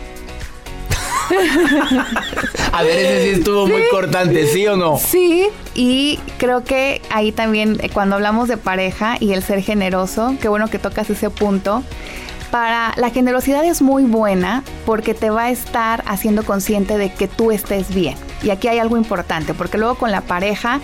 A 2.72 2.84
ver, 2.84 2.98
ese 2.98 3.24
sí 3.24 3.30
estuvo 3.39 3.68
muy 3.68 3.82
cortante, 3.92 4.48
¿sí 4.48 4.65
o 4.68 4.76
no? 4.76 4.98
Sí, 4.98 5.48
y 5.76 6.20
creo 6.38 6.63
que 6.63 7.02
ahí 7.10 7.32
también 7.32 7.78
eh, 7.82 7.89
cuando 7.89 8.15
hablamos 8.15 8.48
de 8.48 8.58
pareja 8.58 9.18
y 9.20 9.34
el 9.34 9.44
ser 9.44 9.62
generoso, 9.62 10.36
qué 10.42 10.48
bueno 10.48 10.70
que 10.70 10.80
tocas 10.80 11.10
ese 11.10 11.30
punto. 11.30 11.84
Para 12.52 12.94
la 12.98 13.12
generosidad 13.12 13.64
es 13.64 13.82
muy 13.82 14.04
buena 14.04 14.64
porque 14.86 15.14
te 15.14 15.30
va 15.30 15.44
a 15.44 15.50
estar 15.52 16.04
haciendo 16.08 16.44
consciente 16.44 16.98
de 16.98 17.14
que 17.14 17.28
tú 17.28 17.52
estés 17.52 17.94
bien. 17.94 18.16
Y 18.42 18.50
aquí 18.50 18.68
hay 18.68 18.80
algo 18.80 18.98
importante, 18.98 19.54
porque 19.54 19.78
luego 19.78 19.96
con 19.96 20.12
la 20.12 20.22
pareja 20.22 20.80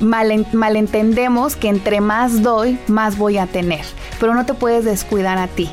malentendemos 0.00 1.56
que 1.56 1.68
entre 1.68 2.00
más 2.00 2.42
doy, 2.42 2.78
más 2.86 3.18
voy 3.18 3.36
a 3.36 3.46
tener, 3.46 3.84
pero 4.18 4.34
no 4.34 4.46
te 4.46 4.54
puedes 4.54 4.84
descuidar 4.84 5.36
a 5.36 5.46
ti 5.46 5.68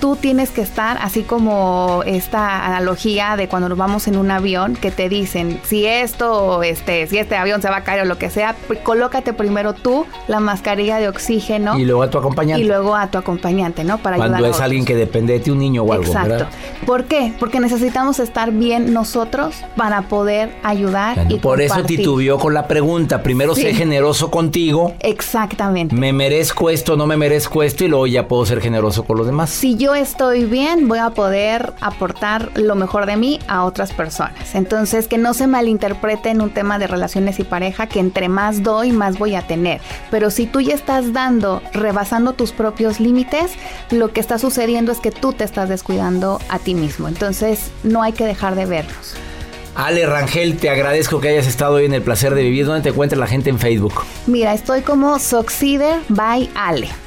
tú 0.00 0.16
tienes 0.16 0.50
que 0.50 0.60
estar 0.60 0.98
así 1.00 1.22
como 1.22 2.02
esta 2.06 2.66
analogía 2.66 3.36
de 3.36 3.48
cuando 3.48 3.68
nos 3.68 3.78
vamos 3.78 4.08
en 4.08 4.16
un 4.16 4.30
avión 4.30 4.74
que 4.74 4.90
te 4.90 5.08
dicen 5.08 5.60
si 5.64 5.86
esto 5.86 6.62
este 6.62 7.06
si 7.06 7.18
este 7.18 7.36
avión 7.36 7.62
se 7.62 7.68
va 7.68 7.78
a 7.78 7.84
caer 7.84 8.02
o 8.02 8.04
lo 8.04 8.18
que 8.18 8.30
sea 8.30 8.54
colócate 8.82 9.32
primero 9.32 9.74
tú 9.74 10.06
la 10.28 10.40
mascarilla 10.40 10.98
de 10.98 11.08
oxígeno 11.08 11.78
y 11.78 11.84
luego 11.84 12.02
a 12.02 12.10
tu 12.10 12.18
acompañante. 12.18 12.62
y 12.62 12.66
luego 12.66 12.94
a 12.94 13.10
tu 13.10 13.18
acompañante 13.18 13.84
no 13.84 13.98
para 13.98 14.16
cuando 14.16 14.46
es 14.46 14.60
alguien 14.60 14.84
que 14.84 14.94
depende 14.94 15.34
de 15.34 15.40
ti 15.40 15.50
un 15.50 15.58
niño 15.58 15.82
o 15.82 15.92
algo 15.92 16.06
exacto. 16.06 16.46
¿por 16.86 17.04
qué? 17.04 17.32
porque 17.38 17.60
necesitamos 17.60 18.18
estar 18.18 18.52
bien 18.52 18.92
nosotros 18.92 19.56
para 19.76 20.02
poder 20.02 20.54
ayudar 20.62 21.26
y 21.28 21.38
por 21.38 21.60
eso 21.60 21.82
titubeó 21.84 22.38
con 22.38 22.54
la 22.54 22.68
pregunta 22.68 23.22
primero 23.22 23.54
sé 23.54 23.74
generoso 23.74 24.30
contigo. 24.30 24.94
Exactamente. 25.00 25.94
Me 25.94 26.12
merezco 26.12 26.70
esto 26.70 26.96
no 26.96 27.06
me 27.06 27.16
merezco 27.16 27.62
esto 27.62 27.84
y 27.84 27.88
luego 27.88 28.06
ya 28.06 28.28
puedo 28.28 28.44
ser 28.46 28.60
generoso 28.60 29.04
con 29.04 29.18
los 29.18 29.26
demás. 29.26 29.50
Si 29.50 29.76
yo 29.76 29.85
yo 29.86 29.94
estoy 29.94 30.46
bien, 30.46 30.88
voy 30.88 30.98
a 30.98 31.10
poder 31.10 31.72
aportar 31.80 32.50
lo 32.56 32.74
mejor 32.74 33.06
de 33.06 33.16
mí 33.16 33.38
a 33.46 33.62
otras 33.62 33.92
personas. 33.92 34.56
Entonces, 34.56 35.06
que 35.06 35.16
no 35.16 35.32
se 35.32 35.46
malinterprete 35.46 36.30
en 36.30 36.40
un 36.40 36.50
tema 36.50 36.80
de 36.80 36.88
relaciones 36.88 37.38
y 37.38 37.44
pareja, 37.44 37.86
que 37.86 38.00
entre 38.00 38.28
más 38.28 38.64
doy, 38.64 38.90
más 38.90 39.16
voy 39.16 39.36
a 39.36 39.42
tener. 39.42 39.80
Pero 40.10 40.30
si 40.30 40.46
tú 40.46 40.60
ya 40.60 40.74
estás 40.74 41.12
dando, 41.12 41.62
rebasando 41.72 42.32
tus 42.32 42.50
propios 42.50 42.98
límites, 42.98 43.52
lo 43.92 44.12
que 44.12 44.18
está 44.18 44.40
sucediendo 44.40 44.90
es 44.90 44.98
que 44.98 45.12
tú 45.12 45.32
te 45.32 45.44
estás 45.44 45.68
descuidando 45.68 46.40
a 46.48 46.58
ti 46.58 46.74
mismo. 46.74 47.06
Entonces, 47.06 47.70
no 47.84 48.02
hay 48.02 48.12
que 48.12 48.24
dejar 48.24 48.56
de 48.56 48.66
vernos. 48.66 49.14
Ale 49.76 50.04
Rangel, 50.04 50.56
te 50.56 50.68
agradezco 50.68 51.20
que 51.20 51.28
hayas 51.28 51.46
estado 51.46 51.74
hoy 51.74 51.84
en 51.84 51.94
el 51.94 52.02
placer 52.02 52.34
de 52.34 52.42
vivir. 52.42 52.66
¿Dónde 52.66 52.82
te 52.82 52.88
encuentra 52.88 53.16
la 53.16 53.28
gente 53.28 53.50
en 53.50 53.60
Facebook? 53.60 54.02
Mira, 54.26 54.52
estoy 54.52 54.80
como 54.80 55.20
Soxider 55.20 56.00
by 56.08 56.50
Ale. 56.56 57.05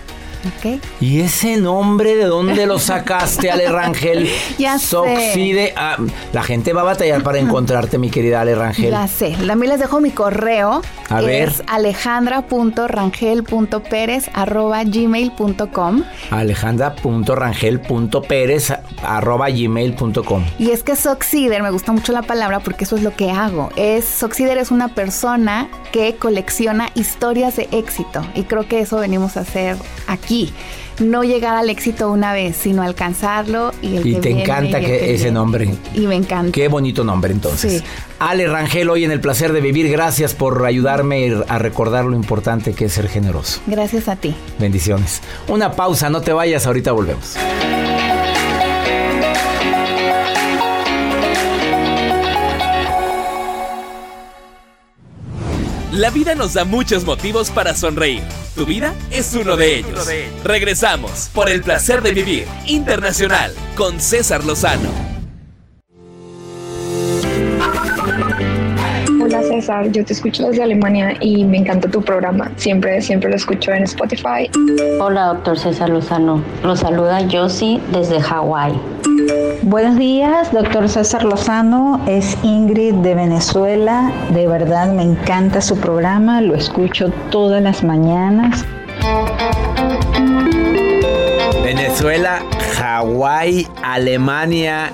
¿Y 1.02 1.21
ese 1.21 1.58
nombre 1.58 2.15
de 2.15 2.25
dónde 2.25 2.65
lo 2.65 2.80
sacaste, 2.80 3.52
Ale 3.52 3.69
Rangel? 3.69 4.28
ya 4.58 4.80
sé. 4.80 5.73
Ah, 5.75 5.97
la 6.34 6.41
gente 6.43 6.73
va 6.73 6.82
a 6.82 6.86
batallar 6.86 7.23
para 7.23 7.39
encontrarte, 7.39 7.97
mi 7.97 8.10
querida 8.10 8.41
Ale 8.41 8.56
Rangel. 8.56 8.91
Ya 8.91 9.08
sé. 9.08 9.38
También 9.45 9.71
les 9.71 9.80
dejo 9.80 10.02
mi 10.02 10.12
correo. 10.12 10.82
A 11.10 11.21
ver. 11.21 11.47
Es 11.49 11.63
alejandra.rangel.pérez 11.67 14.30
arroba 14.34 14.84
gmail.com 14.84 16.04
alejandra.rangel.pérez 16.30 18.73
arroba 19.04 19.49
gmail.com 19.49 20.45
Y 20.60 20.69
es 20.71 20.84
que 20.84 20.95
Soxider, 20.95 21.62
me 21.63 21.71
gusta 21.71 21.91
mucho 21.91 22.13
la 22.13 22.21
palabra 22.21 22.60
porque 22.60 22.86
eso 22.86 22.95
es 22.95 23.04
lo 23.04 23.15
que 23.15 23.32
hago. 23.32 23.69
Es 23.75 24.06
Soxider 24.06 24.58
es 24.58 24.71
una 24.71 24.88
persona 24.89 25.69
que 25.91 26.15
colecciona 26.15 26.89
historias 26.95 27.56
de 27.56 27.69
éxito 27.71 28.25
y 28.36 28.43
creo 28.43 28.67
que 28.67 28.82
eso 28.82 28.97
venimos 28.97 29.38
a 29.38 29.41
hacer 29.41 29.78
aquí 30.08 30.28
no 30.99 31.23
llegar 31.23 31.55
al 31.55 31.69
éxito 31.69 32.09
una 32.11 32.33
vez, 32.33 32.55
sino 32.55 32.81
alcanzarlo 32.81 33.71
y 33.81 33.97
el 33.97 34.07
Y 34.07 34.15
te 34.15 34.29
encanta 34.29 34.79
que, 34.79 35.13
ese 35.13 35.31
nombre. 35.31 35.69
Y 35.93 36.01
me 36.01 36.15
encanta. 36.15 36.51
Qué 36.51 36.67
bonito 36.67 37.03
nombre 37.03 37.31
entonces. 37.33 37.83
Ale 38.19 38.47
Rangel, 38.47 38.89
hoy 38.89 39.05
en 39.05 39.11
el 39.11 39.21
placer 39.21 39.53
de 39.53 39.61
vivir, 39.61 39.89
gracias 39.89 40.33
por 40.33 40.65
ayudarme 40.65 41.35
a 41.47 41.57
recordar 41.59 42.05
lo 42.05 42.15
importante 42.15 42.73
que 42.73 42.85
es 42.85 42.93
ser 42.93 43.07
generoso. 43.07 43.61
Gracias 43.67 44.07
a 44.07 44.15
ti. 44.15 44.35
Bendiciones. 44.59 45.21
Una 45.47 45.71
pausa, 45.71 46.09
no 46.09 46.21
te 46.21 46.33
vayas, 46.33 46.67
ahorita 46.67 46.91
volvemos. 46.91 47.35
La 55.91 56.11
vida 56.11 56.35
nos 56.35 56.53
da 56.53 56.65
muchos 56.65 57.03
motivos 57.03 57.49
para 57.49 57.75
sonreír. 57.75 58.21
Tu 58.59 58.65
vida 58.65 58.93
es 59.09 59.35
uno 59.35 59.55
de 59.55 59.77
ellos. 59.77 60.05
Regresamos 60.43 61.29
por 61.33 61.49
el 61.49 61.61
placer 61.61 62.01
de 62.01 62.11
vivir 62.11 62.45
internacional 62.65 63.53
con 63.77 64.01
César 64.01 64.43
Lozano. 64.43 65.18
César, 69.49 69.91
yo 69.91 70.05
te 70.05 70.13
escucho 70.13 70.47
desde 70.47 70.62
Alemania 70.62 71.15
y 71.19 71.43
me 71.43 71.57
encanta 71.57 71.89
tu 71.89 72.03
programa. 72.03 72.51
Siempre, 72.55 73.01
siempre 73.01 73.31
lo 73.31 73.35
escucho 73.35 73.71
en 73.71 73.83
Spotify. 73.83 74.49
Hola, 75.01 75.25
doctor 75.33 75.57
César 75.57 75.89
Lozano. 75.89 76.43
Lo 76.63 76.75
saluda 76.75 77.19
Josie 77.31 77.81
desde 77.91 78.21
Hawái. 78.21 78.79
Buenos 79.63 79.97
días, 79.97 80.51
doctor 80.53 80.88
César 80.88 81.23
Lozano. 81.23 81.99
Es 82.07 82.38
Ingrid 82.43 82.93
de 82.95 83.15
Venezuela. 83.15 84.12
De 84.29 84.47
verdad 84.47 84.93
me 84.93 85.01
encanta 85.01 85.62
su 85.62 85.75
programa. 85.79 86.41
Lo 86.41 86.53
escucho 86.53 87.12
todas 87.31 87.62
las 87.63 87.83
mañanas. 87.83 88.63
Venezuela, 91.63 92.39
Hawái, 92.77 93.67
Alemania, 93.83 94.91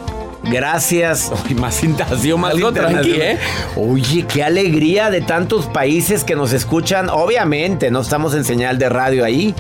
Gracias. 0.52 1.32
más 1.56 1.84
invitación, 1.84 2.40
más 2.40 2.52
Algo 2.52 2.72
tranqui, 2.72 3.14
¿eh? 3.14 3.38
Oye, 3.76 4.26
qué 4.28 4.44
alegría 4.44 5.10
de 5.10 5.22
tantos 5.22 5.66
países 5.68 6.24
que 6.24 6.36
nos 6.36 6.54
escuchan. 6.54 7.10
Obviamente, 7.10 7.92
no 7.92 8.02
estamos 8.02 8.34
en 8.36 8.44
señal 8.44 8.78
de 8.78 8.90
radio 8.90 9.26
ahí. 9.26 9.54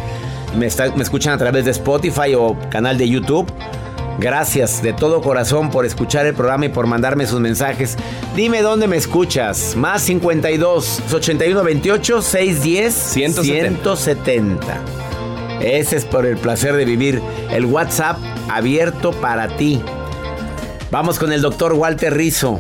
Me, 0.55 0.67
me 0.95 1.03
escuchan 1.03 1.33
a 1.33 1.37
través 1.37 1.65
de 1.65 1.71
Spotify 1.71 2.33
o 2.35 2.55
canal 2.69 2.97
de 2.97 3.09
YouTube. 3.09 3.51
Gracias 4.17 4.81
de 4.81 4.93
todo 4.93 5.21
corazón 5.21 5.69
por 5.69 5.85
escuchar 5.85 6.25
el 6.25 6.33
programa 6.33 6.67
y 6.67 6.69
por 6.69 6.87
mandarme 6.87 7.25
sus 7.27 7.41
mensajes. 7.41 7.97
Dime 8.35 8.61
dónde 8.61 8.87
me 8.87 8.95
escuchas. 8.95 9.75
Más 9.75 10.03
52 10.03 11.01
81 11.13 11.63
28 11.63 12.21
610 12.21 12.93
170. 12.93 13.95
170. 13.95 14.79
Ese 15.61 15.97
es 15.97 16.05
por 16.05 16.25
el 16.25 16.37
placer 16.37 16.75
de 16.75 16.85
vivir. 16.85 17.21
El 17.51 17.65
WhatsApp 17.65 18.17
abierto 18.49 19.11
para 19.11 19.49
ti. 19.57 19.81
Vamos 20.91 21.19
con 21.19 21.31
el 21.33 21.41
doctor 21.41 21.73
Walter 21.73 22.13
Rizzo, 22.13 22.59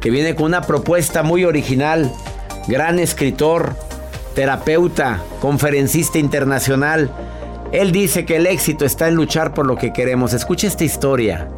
que 0.00 0.10
viene 0.10 0.34
con 0.34 0.46
una 0.46 0.62
propuesta 0.62 1.22
muy 1.22 1.44
original. 1.44 2.12
Gran 2.68 2.98
escritor, 2.98 3.74
terapeuta, 4.34 5.22
conferencista 5.40 6.18
internacional. 6.18 7.10
Él 7.72 7.92
dice 7.92 8.24
que 8.26 8.36
el 8.36 8.46
éxito 8.46 8.84
está 8.84 9.08
en 9.08 9.14
luchar 9.14 9.54
por 9.54 9.66
lo 9.66 9.76
que 9.76 9.92
queremos. 9.92 10.32
Escucha 10.32 10.66
esta 10.66 10.84
historia 10.84 11.48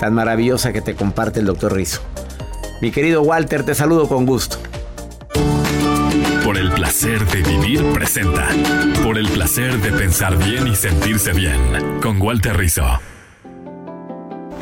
tan 0.00 0.14
maravillosa 0.14 0.72
que 0.72 0.80
te 0.80 0.94
comparte 0.94 1.40
el 1.40 1.46
doctor 1.46 1.74
Rizzo. 1.74 2.00
Mi 2.80 2.90
querido 2.90 3.22
Walter, 3.22 3.64
te 3.64 3.74
saludo 3.74 4.08
con 4.08 4.26
gusto. 4.26 4.58
Por 6.44 6.58
el 6.58 6.70
placer 6.72 7.24
de 7.26 7.42
vivir 7.42 7.84
presenta. 7.92 8.48
Por 9.02 9.18
el 9.18 9.28
placer 9.28 9.80
de 9.80 9.92
pensar 9.92 10.36
bien 10.36 10.66
y 10.66 10.74
sentirse 10.74 11.32
bien. 11.32 12.00
Con 12.02 12.20
Walter 12.20 12.56
Rizzo. 12.56 12.84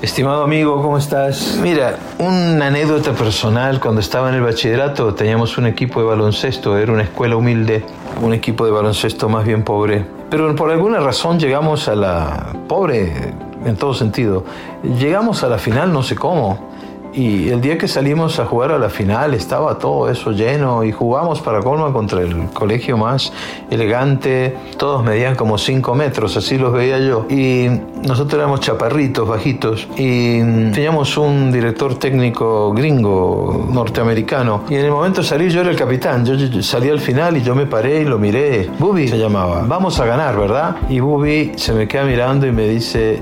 Estimado 0.02 0.42
amigo, 0.42 0.82
¿cómo 0.82 0.98
estás? 0.98 1.56
Mira, 1.62 1.96
una 2.18 2.66
anécdota 2.66 3.12
personal, 3.12 3.78
cuando 3.78 4.00
estaba 4.00 4.30
en 4.30 4.34
el 4.34 4.42
bachillerato 4.42 5.14
teníamos 5.14 5.58
un 5.58 5.66
equipo 5.66 6.00
de 6.00 6.06
baloncesto, 6.06 6.76
era 6.76 6.92
una 6.92 7.04
escuela 7.04 7.36
humilde, 7.36 7.84
un 8.20 8.34
equipo 8.34 8.64
de 8.66 8.72
baloncesto 8.72 9.28
más 9.28 9.44
bien 9.44 9.62
pobre, 9.62 10.04
pero 10.28 10.56
por 10.56 10.72
alguna 10.72 10.98
razón 10.98 11.38
llegamos 11.38 11.86
a 11.86 11.94
la 11.94 12.52
pobre 12.66 13.32
en 13.64 13.76
todo 13.76 13.94
sentido. 13.94 14.44
Llegamos 14.82 15.44
a 15.44 15.48
la 15.48 15.58
final 15.58 15.92
no 15.92 16.02
sé 16.02 16.16
cómo 16.16 16.71
y 17.14 17.50
el 17.50 17.60
día 17.60 17.76
que 17.76 17.88
salimos 17.88 18.38
a 18.38 18.46
jugar 18.46 18.72
a 18.72 18.78
la 18.78 18.88
final 18.88 19.34
estaba 19.34 19.78
todo 19.78 20.08
eso 20.08 20.32
lleno 20.32 20.84
y 20.84 20.92
jugamos 20.92 21.40
para 21.40 21.60
Colma 21.60 21.92
contra 21.92 22.22
el 22.22 22.48
colegio 22.50 22.96
más 22.96 23.32
elegante. 23.70 24.56
Todos 24.78 25.04
medían 25.04 25.34
como 25.34 25.58
5 25.58 25.94
metros, 25.94 26.36
así 26.36 26.56
los 26.56 26.72
veía 26.72 26.98
yo. 26.98 27.26
Y 27.28 27.68
nosotros 28.06 28.34
éramos 28.40 28.60
chaparritos, 28.60 29.28
bajitos. 29.28 29.86
Y 29.96 30.38
teníamos 30.72 31.16
un 31.16 31.52
director 31.52 31.98
técnico 31.98 32.72
gringo, 32.72 33.68
norteamericano. 33.70 34.64
Y 34.68 34.76
en 34.76 34.86
el 34.86 34.90
momento 34.90 35.20
de 35.20 35.26
salir 35.26 35.50
yo 35.50 35.60
era 35.60 35.70
el 35.70 35.76
capitán. 35.76 36.24
Yo 36.24 36.62
salí 36.62 36.88
al 36.88 37.00
final 37.00 37.36
y 37.36 37.42
yo 37.42 37.54
me 37.54 37.66
paré 37.66 38.00
y 38.00 38.04
lo 38.04 38.18
miré. 38.18 38.70
Bubi 38.78 39.08
se 39.08 39.18
llamaba. 39.18 39.64
Vamos 39.66 40.00
a 40.00 40.06
ganar, 40.06 40.38
¿verdad? 40.38 40.76
Y 40.88 41.00
Bubi 41.00 41.52
se 41.56 41.72
me 41.72 41.86
queda 41.86 42.04
mirando 42.04 42.46
y 42.46 42.52
me 42.52 42.68
dice, 42.68 43.20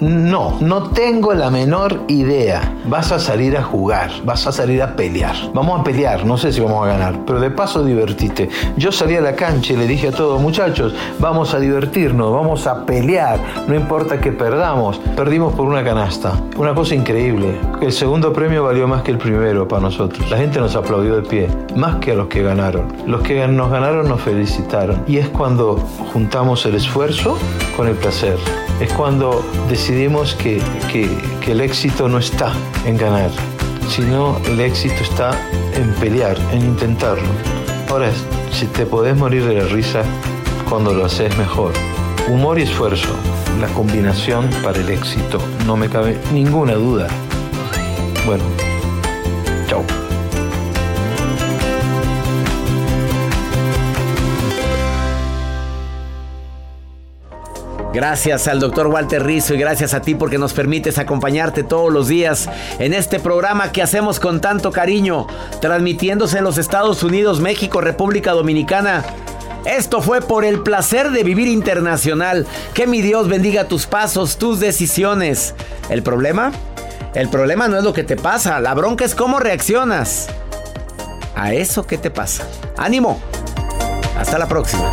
no, 0.00 0.58
no 0.60 0.90
tengo 0.90 1.32
la 1.32 1.50
menor 1.50 2.02
idea. 2.08 2.74
Vas 2.86 3.12
a 3.12 3.18
salir 3.18 3.56
a 3.56 3.62
jugar, 3.62 4.10
vas 4.24 4.46
a 4.46 4.52
salir 4.52 4.82
a 4.82 4.94
pelear. 4.94 5.34
Vamos 5.54 5.80
a 5.80 5.84
pelear, 5.84 6.26
no 6.26 6.36
sé 6.36 6.52
si 6.52 6.60
vamos 6.60 6.84
a 6.84 6.88
ganar, 6.88 7.24
pero 7.26 7.40
de 7.40 7.50
paso 7.50 7.82
divertite. 7.82 8.48
Yo 8.76 8.92
salí 8.92 9.16
a 9.16 9.20
la 9.20 9.34
cancha 9.34 9.72
y 9.72 9.76
le 9.76 9.86
dije 9.86 10.08
a 10.08 10.12
todos, 10.12 10.40
muchachos, 10.40 10.94
vamos 11.18 11.54
a 11.54 11.58
divertirnos, 11.58 12.32
vamos 12.32 12.66
a 12.66 12.84
pelear, 12.84 13.40
no 13.66 13.74
importa 13.74 14.20
que 14.20 14.32
perdamos. 14.32 14.98
Perdimos 15.16 15.54
por 15.54 15.66
una 15.66 15.82
canasta. 15.82 16.32
Una 16.56 16.74
cosa 16.74 16.94
increíble. 16.94 17.58
El 17.80 17.92
segundo 17.92 18.32
premio 18.32 18.64
valió 18.64 18.86
más 18.86 19.02
que 19.02 19.12
el 19.12 19.18
primero 19.18 19.66
para 19.66 19.82
nosotros. 19.82 20.30
La 20.30 20.36
gente 20.36 20.60
nos 20.60 20.76
aplaudió 20.76 21.16
de 21.16 21.22
pie, 21.22 21.48
más 21.74 21.96
que 21.96 22.12
a 22.12 22.14
los 22.14 22.28
que 22.28 22.42
ganaron. 22.42 22.92
Los 23.06 23.22
que 23.22 23.46
nos 23.48 23.70
ganaron 23.70 24.08
nos 24.08 24.20
felicitaron. 24.20 25.02
Y 25.06 25.18
es 25.18 25.28
cuando 25.28 25.78
juntamos 26.12 26.66
el 26.66 26.74
esfuerzo 26.74 27.38
con 27.76 27.88
el 27.88 27.94
placer. 27.94 28.36
Es 28.78 28.92
cuando 28.92 29.42
decidimos 29.70 29.85
que, 29.86 30.60
que, 30.90 31.52
el 31.52 31.60
éxito 31.60 32.08
no 32.08 32.18
está 32.18 32.52
en 32.86 32.96
ganar, 32.96 33.30
sino 33.88 34.36
el 34.46 34.60
éxito 34.60 34.96
está 35.00 35.30
en 35.74 35.92
pelear, 36.00 36.36
en 36.52 36.62
intentarlo. 36.62 37.28
Ahora, 37.88 38.10
si 38.50 38.66
te 38.66 38.84
podés 38.84 39.16
morir 39.16 39.44
de 39.44 39.54
la 39.54 39.64
risa 39.66 40.02
cuando 40.68 40.92
lo 40.92 41.04
haces 41.04 41.36
mejor. 41.38 41.72
Humor 42.28 42.58
y 42.58 42.62
esfuerzo, 42.62 43.14
la 43.60 43.68
combinación 43.68 44.50
para 44.64 44.80
el 44.80 44.88
éxito, 44.88 45.38
no 45.66 45.76
me 45.76 45.88
cabe 45.88 46.18
ninguna 46.32 46.74
duda. 46.74 47.06
Bueno, 48.26 48.42
chao. 49.68 49.84
Gracias 57.96 58.46
al 58.46 58.60
doctor 58.60 58.88
Walter 58.88 59.24
Rizzo 59.24 59.54
y 59.54 59.58
gracias 59.58 59.94
a 59.94 60.02
ti 60.02 60.14
porque 60.14 60.36
nos 60.36 60.52
permites 60.52 60.98
acompañarte 60.98 61.62
todos 61.62 61.90
los 61.90 62.08
días 62.08 62.46
en 62.78 62.92
este 62.92 63.18
programa 63.20 63.72
que 63.72 63.80
hacemos 63.80 64.20
con 64.20 64.42
tanto 64.42 64.70
cariño, 64.70 65.26
transmitiéndose 65.62 66.36
en 66.36 66.44
los 66.44 66.58
Estados 66.58 67.02
Unidos, 67.02 67.40
México, 67.40 67.80
República 67.80 68.32
Dominicana. 68.32 69.02
Esto 69.64 70.02
fue 70.02 70.20
por 70.20 70.44
el 70.44 70.60
placer 70.60 71.10
de 71.10 71.24
vivir 71.24 71.48
internacional. 71.48 72.46
Que 72.74 72.86
mi 72.86 73.00
Dios 73.00 73.28
bendiga 73.28 73.66
tus 73.66 73.86
pasos, 73.86 74.36
tus 74.36 74.60
decisiones. 74.60 75.54
¿El 75.88 76.02
problema? 76.02 76.52
El 77.14 77.30
problema 77.30 77.66
no 77.66 77.78
es 77.78 77.82
lo 77.82 77.94
que 77.94 78.04
te 78.04 78.16
pasa, 78.16 78.60
la 78.60 78.74
bronca 78.74 79.06
es 79.06 79.14
cómo 79.14 79.40
reaccionas 79.40 80.28
a 81.34 81.54
eso 81.54 81.86
que 81.86 81.96
te 81.96 82.10
pasa. 82.10 82.46
Ánimo. 82.76 83.18
Hasta 84.18 84.36
la 84.36 84.46
próxima. 84.46 84.92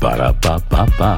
Ba-da-ba-ba-ba 0.00 1.10